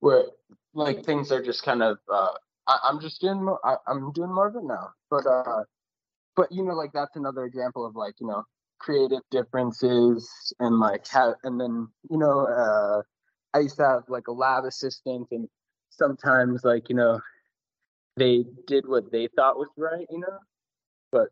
[0.00, 0.24] where
[0.74, 2.32] like things are just kind of uh
[2.70, 3.58] I, am just doing more.
[3.64, 4.90] I, am doing more of it now.
[5.10, 5.64] But uh,
[6.36, 8.44] but you know, like that's another example of like you know
[8.78, 13.02] creative differences and like how and then you know uh,
[13.54, 15.48] I used to have like a lab assistant and
[15.90, 17.20] sometimes like you know
[18.16, 20.38] they did what they thought was right, you know,
[21.10, 21.28] but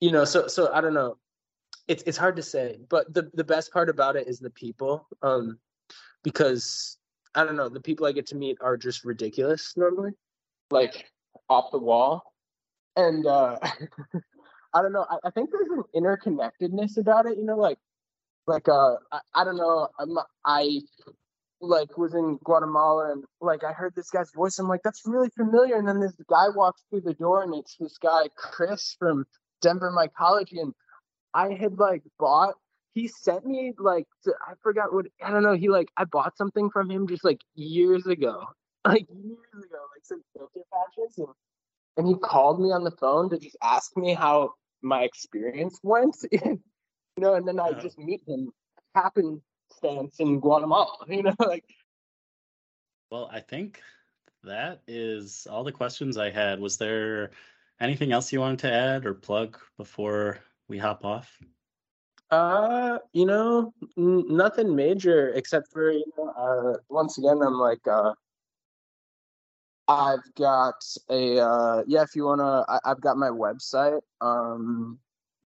[0.00, 1.16] you know so so I don't know.
[1.86, 5.06] It's it's hard to say, but the the best part about it is the people,
[5.22, 5.58] um,
[6.24, 6.98] because
[7.34, 10.12] I don't know the people I get to meet are just ridiculous normally
[10.70, 11.06] like
[11.48, 12.22] off the wall.
[12.96, 13.58] And uh
[14.74, 17.78] I don't know, I, I think there's an interconnectedness about it, you know, like
[18.46, 20.80] like uh I, I don't know, I'm, I
[21.60, 24.58] like was in Guatemala and like I heard this guy's voice.
[24.58, 25.76] I'm like, that's really familiar.
[25.76, 29.26] And then this guy walks through the door and it's this guy Chris from
[29.60, 30.72] Denver Mycology, and
[31.34, 32.54] I had like bought.
[32.94, 35.54] He sent me like to, I forgot what I don't know.
[35.54, 38.44] He like I bought something from him just like years ago,
[38.88, 41.28] like years ago, like some filter patches, and
[41.96, 46.16] and he called me on the phone to just ask me how my experience went,
[46.32, 46.60] you
[47.18, 48.52] know, and then I just meet him
[48.94, 51.64] happenstance in Guatemala, you know, like.
[53.10, 53.80] Well, I think
[54.44, 56.60] that is all the questions I had.
[56.60, 57.30] Was there
[57.80, 61.38] anything else you wanted to add or plug before we hop off?
[62.30, 67.86] Uh, you know, n- nothing major except for you know, uh, once again, I'm like,
[67.90, 68.12] uh,
[69.88, 72.02] I've got a uh, yeah.
[72.02, 74.00] If you wanna, I, have got my website.
[74.20, 74.98] Um,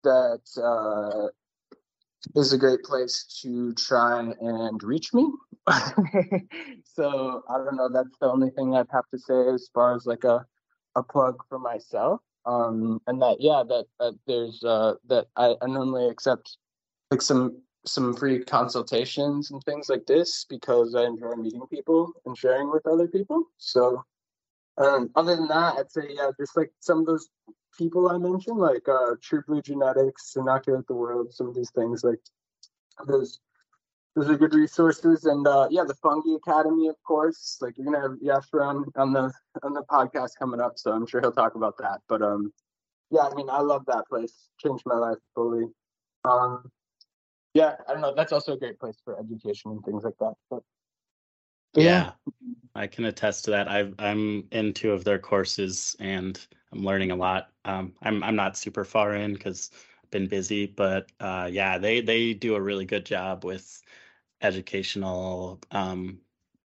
[0.04, 1.28] that uh,
[2.40, 5.32] is a great place to try and reach me.
[5.70, 7.90] so I don't know.
[7.94, 10.46] That's the only thing I'd have to say as far as like a
[10.96, 12.22] a plug for myself.
[12.46, 16.58] Um, and that yeah, that, that there's uh, that I, I normally accept
[17.12, 22.38] like some some free consultations and things like this because I enjoy meeting people and
[22.38, 23.44] sharing with other people.
[23.58, 24.04] So
[24.78, 27.30] um, other than that, I'd say yeah, just like some of those
[27.78, 32.04] people I mentioned, like uh, True Blue Genetics, Inoculate the World, some of these things,
[32.04, 32.20] like
[33.08, 33.40] those
[34.16, 35.26] those are good resources.
[35.26, 37.58] And uh, yeah, the Fungi Academy, of course.
[37.62, 39.32] Like you're gonna have Jasper on on the
[39.64, 42.00] on the podcast coming up, so I'm sure he'll talk about that.
[42.08, 42.54] But um,
[43.10, 44.50] yeah, I mean, I love that place.
[44.60, 45.66] Changed my life fully.
[46.24, 46.70] Um,
[47.54, 48.14] yeah, I don't know.
[48.16, 50.34] That's also a great place for education and things like that.
[50.50, 50.64] But
[51.76, 51.84] yeah.
[51.84, 52.32] yeah.
[52.74, 53.68] I can attest to that.
[53.68, 56.40] i am in two of their courses and
[56.72, 57.50] I'm learning a lot.
[57.66, 59.72] Um, I'm I'm not super far in because
[60.04, 63.82] I've been busy, but uh, yeah, they they do a really good job with
[64.42, 66.20] educational um,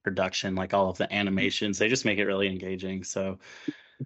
[0.05, 1.78] production, like all of the animations.
[1.78, 3.05] They just make it really engaging.
[3.05, 3.38] So,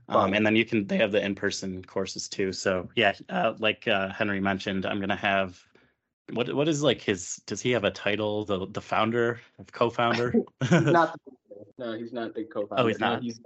[0.09, 2.53] um, and then you can they have the in person courses too.
[2.53, 5.61] So yeah, uh, like uh, Henri mentioned, I'm gonna have
[6.33, 7.41] what what is like his?
[7.47, 8.45] Does he have a title?
[8.45, 9.41] The the founder,
[9.73, 10.35] co-founder?
[10.71, 11.19] not
[11.79, 12.83] no, he's not the co-founder.
[12.83, 13.23] Oh, he's not.
[13.23, 13.41] No, he's,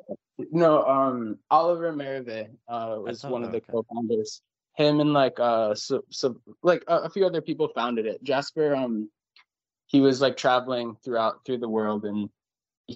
[0.50, 3.66] no um, Oliver Merve uh, was thought, one of the okay.
[3.70, 4.42] co-founders.
[4.76, 8.22] Him and like uh, so, so like a, a few other people founded it.
[8.24, 9.08] Jasper, um,
[9.86, 12.28] he was like traveling throughout through the world, and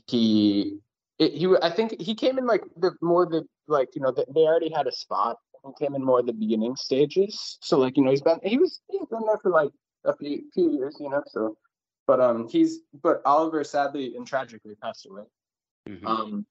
[0.09, 0.79] he
[1.19, 4.27] it, he I think he came in like the more the like you know the,
[4.35, 5.39] they already had a spot.
[5.69, 7.59] He came in more the beginning stages.
[7.61, 9.71] So like you know he's been he was he's been there for like
[10.05, 10.97] a few few years.
[11.01, 11.57] You know so.
[12.07, 15.25] But um, he's but Oliver sadly and tragically passed away.
[15.89, 16.07] Mm-hmm.
[16.07, 16.47] Um,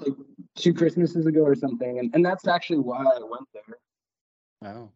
[0.00, 0.14] like
[0.56, 4.72] two Christmases ago or something, and, and that's actually why I went there.
[4.72, 4.90] Oh.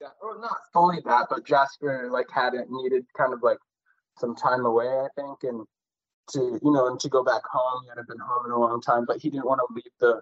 [0.00, 3.58] Yeah, well, not fully that, but Jasper like had it needed kind of like
[4.18, 5.64] some time away, I think, and
[6.32, 7.82] to you know, and to go back home.
[7.84, 10.20] He hadn't been home in a long time, but he didn't want to leave the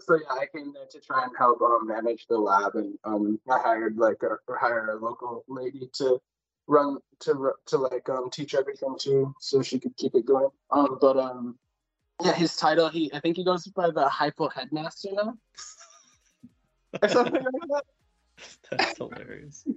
[0.00, 3.40] so yeah, I came there to try and help um, manage the lab, and um,
[3.50, 6.20] I hired like a hire a local lady to
[6.66, 10.50] run to to like um teach everything to, so she could keep it going.
[10.70, 11.58] Um, but um,
[12.22, 15.34] yeah, his title he I think he goes by the hypo headmaster now,
[17.02, 17.84] or something like that.
[18.70, 19.66] That's hilarious.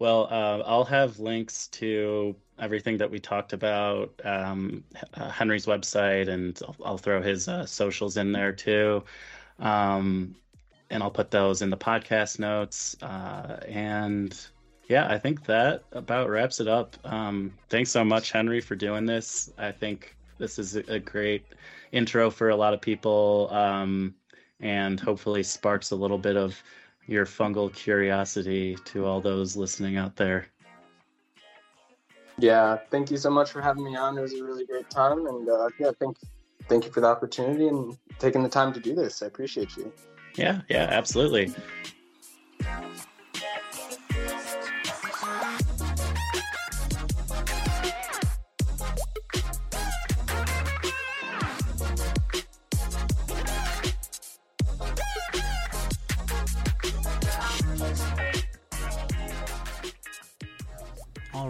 [0.00, 4.82] well, uh, I'll have links to everything that we talked about, um,
[5.14, 9.04] uh, Henri's website, and I'll, I'll throw his uh, socials in there too.
[9.58, 10.34] Um,
[10.88, 12.96] and I'll put those in the podcast notes.
[13.02, 14.36] Uh, and
[14.88, 16.96] yeah, I think that about wraps it up.
[17.04, 19.52] Um, thanks so much, Henry, for doing this.
[19.58, 21.44] I think this is a great
[21.92, 24.14] intro for a lot of people um,
[24.60, 26.60] and hopefully sparks a little bit of
[27.10, 30.46] your fungal curiosity to all those listening out there.
[32.38, 34.16] Yeah, thank you so much for having me on.
[34.16, 36.16] It was a really great time, and uh, yeah, thank
[36.68, 39.22] thank you for the opportunity and taking the time to do this.
[39.22, 39.92] I appreciate you.
[40.36, 41.52] Yeah, yeah, absolutely.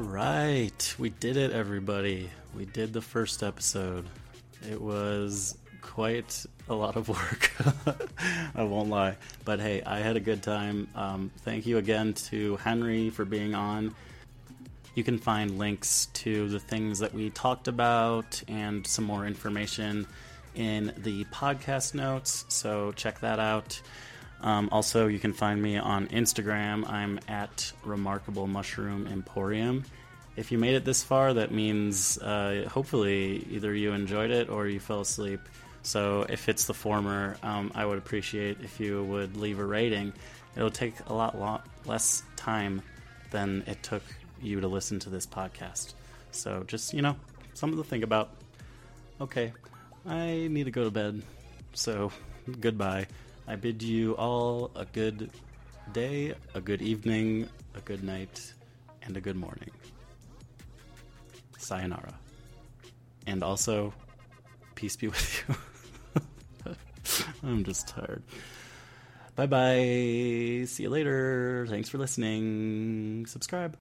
[0.00, 2.30] All right, we did it, everybody.
[2.56, 4.06] We did the first episode.
[4.66, 7.52] It was quite a lot of work.
[8.54, 9.18] I won't lie.
[9.44, 10.88] But hey, I had a good time.
[10.94, 13.94] Um, thank you again to Henri for being on.
[14.94, 20.06] You can find links to the things that we talked about and some more information
[20.54, 22.46] in the podcast notes.
[22.48, 23.78] So check that out.
[24.42, 26.88] Um, also, you can find me on Instagram.
[26.88, 29.84] I'm at Remarkable Mushroom Emporium.
[30.36, 34.66] If you made it this far, that means uh, hopefully either you enjoyed it or
[34.66, 35.40] you fell asleep.
[35.82, 40.12] So, if it's the former, um, I would appreciate if you would leave a rating.
[40.56, 42.82] It'll take a lot, lot less time
[43.30, 44.02] than it took
[44.42, 45.94] you to listen to this podcast.
[46.32, 47.16] So, just, you know,
[47.54, 48.30] something to think about.
[49.20, 49.52] Okay,
[50.06, 51.22] I need to go to bed.
[51.72, 52.12] So,
[52.60, 53.06] goodbye.
[53.50, 55.32] I bid you all a good
[55.92, 58.54] day, a good evening, a good night,
[59.02, 59.72] and a good morning.
[61.58, 62.14] Sayonara.
[63.26, 63.92] And also,
[64.76, 66.74] peace be with you.
[67.42, 68.22] I'm just tired.
[69.34, 70.66] Bye bye.
[70.68, 71.66] See you later.
[71.68, 73.26] Thanks for listening.
[73.26, 73.76] Subscribe.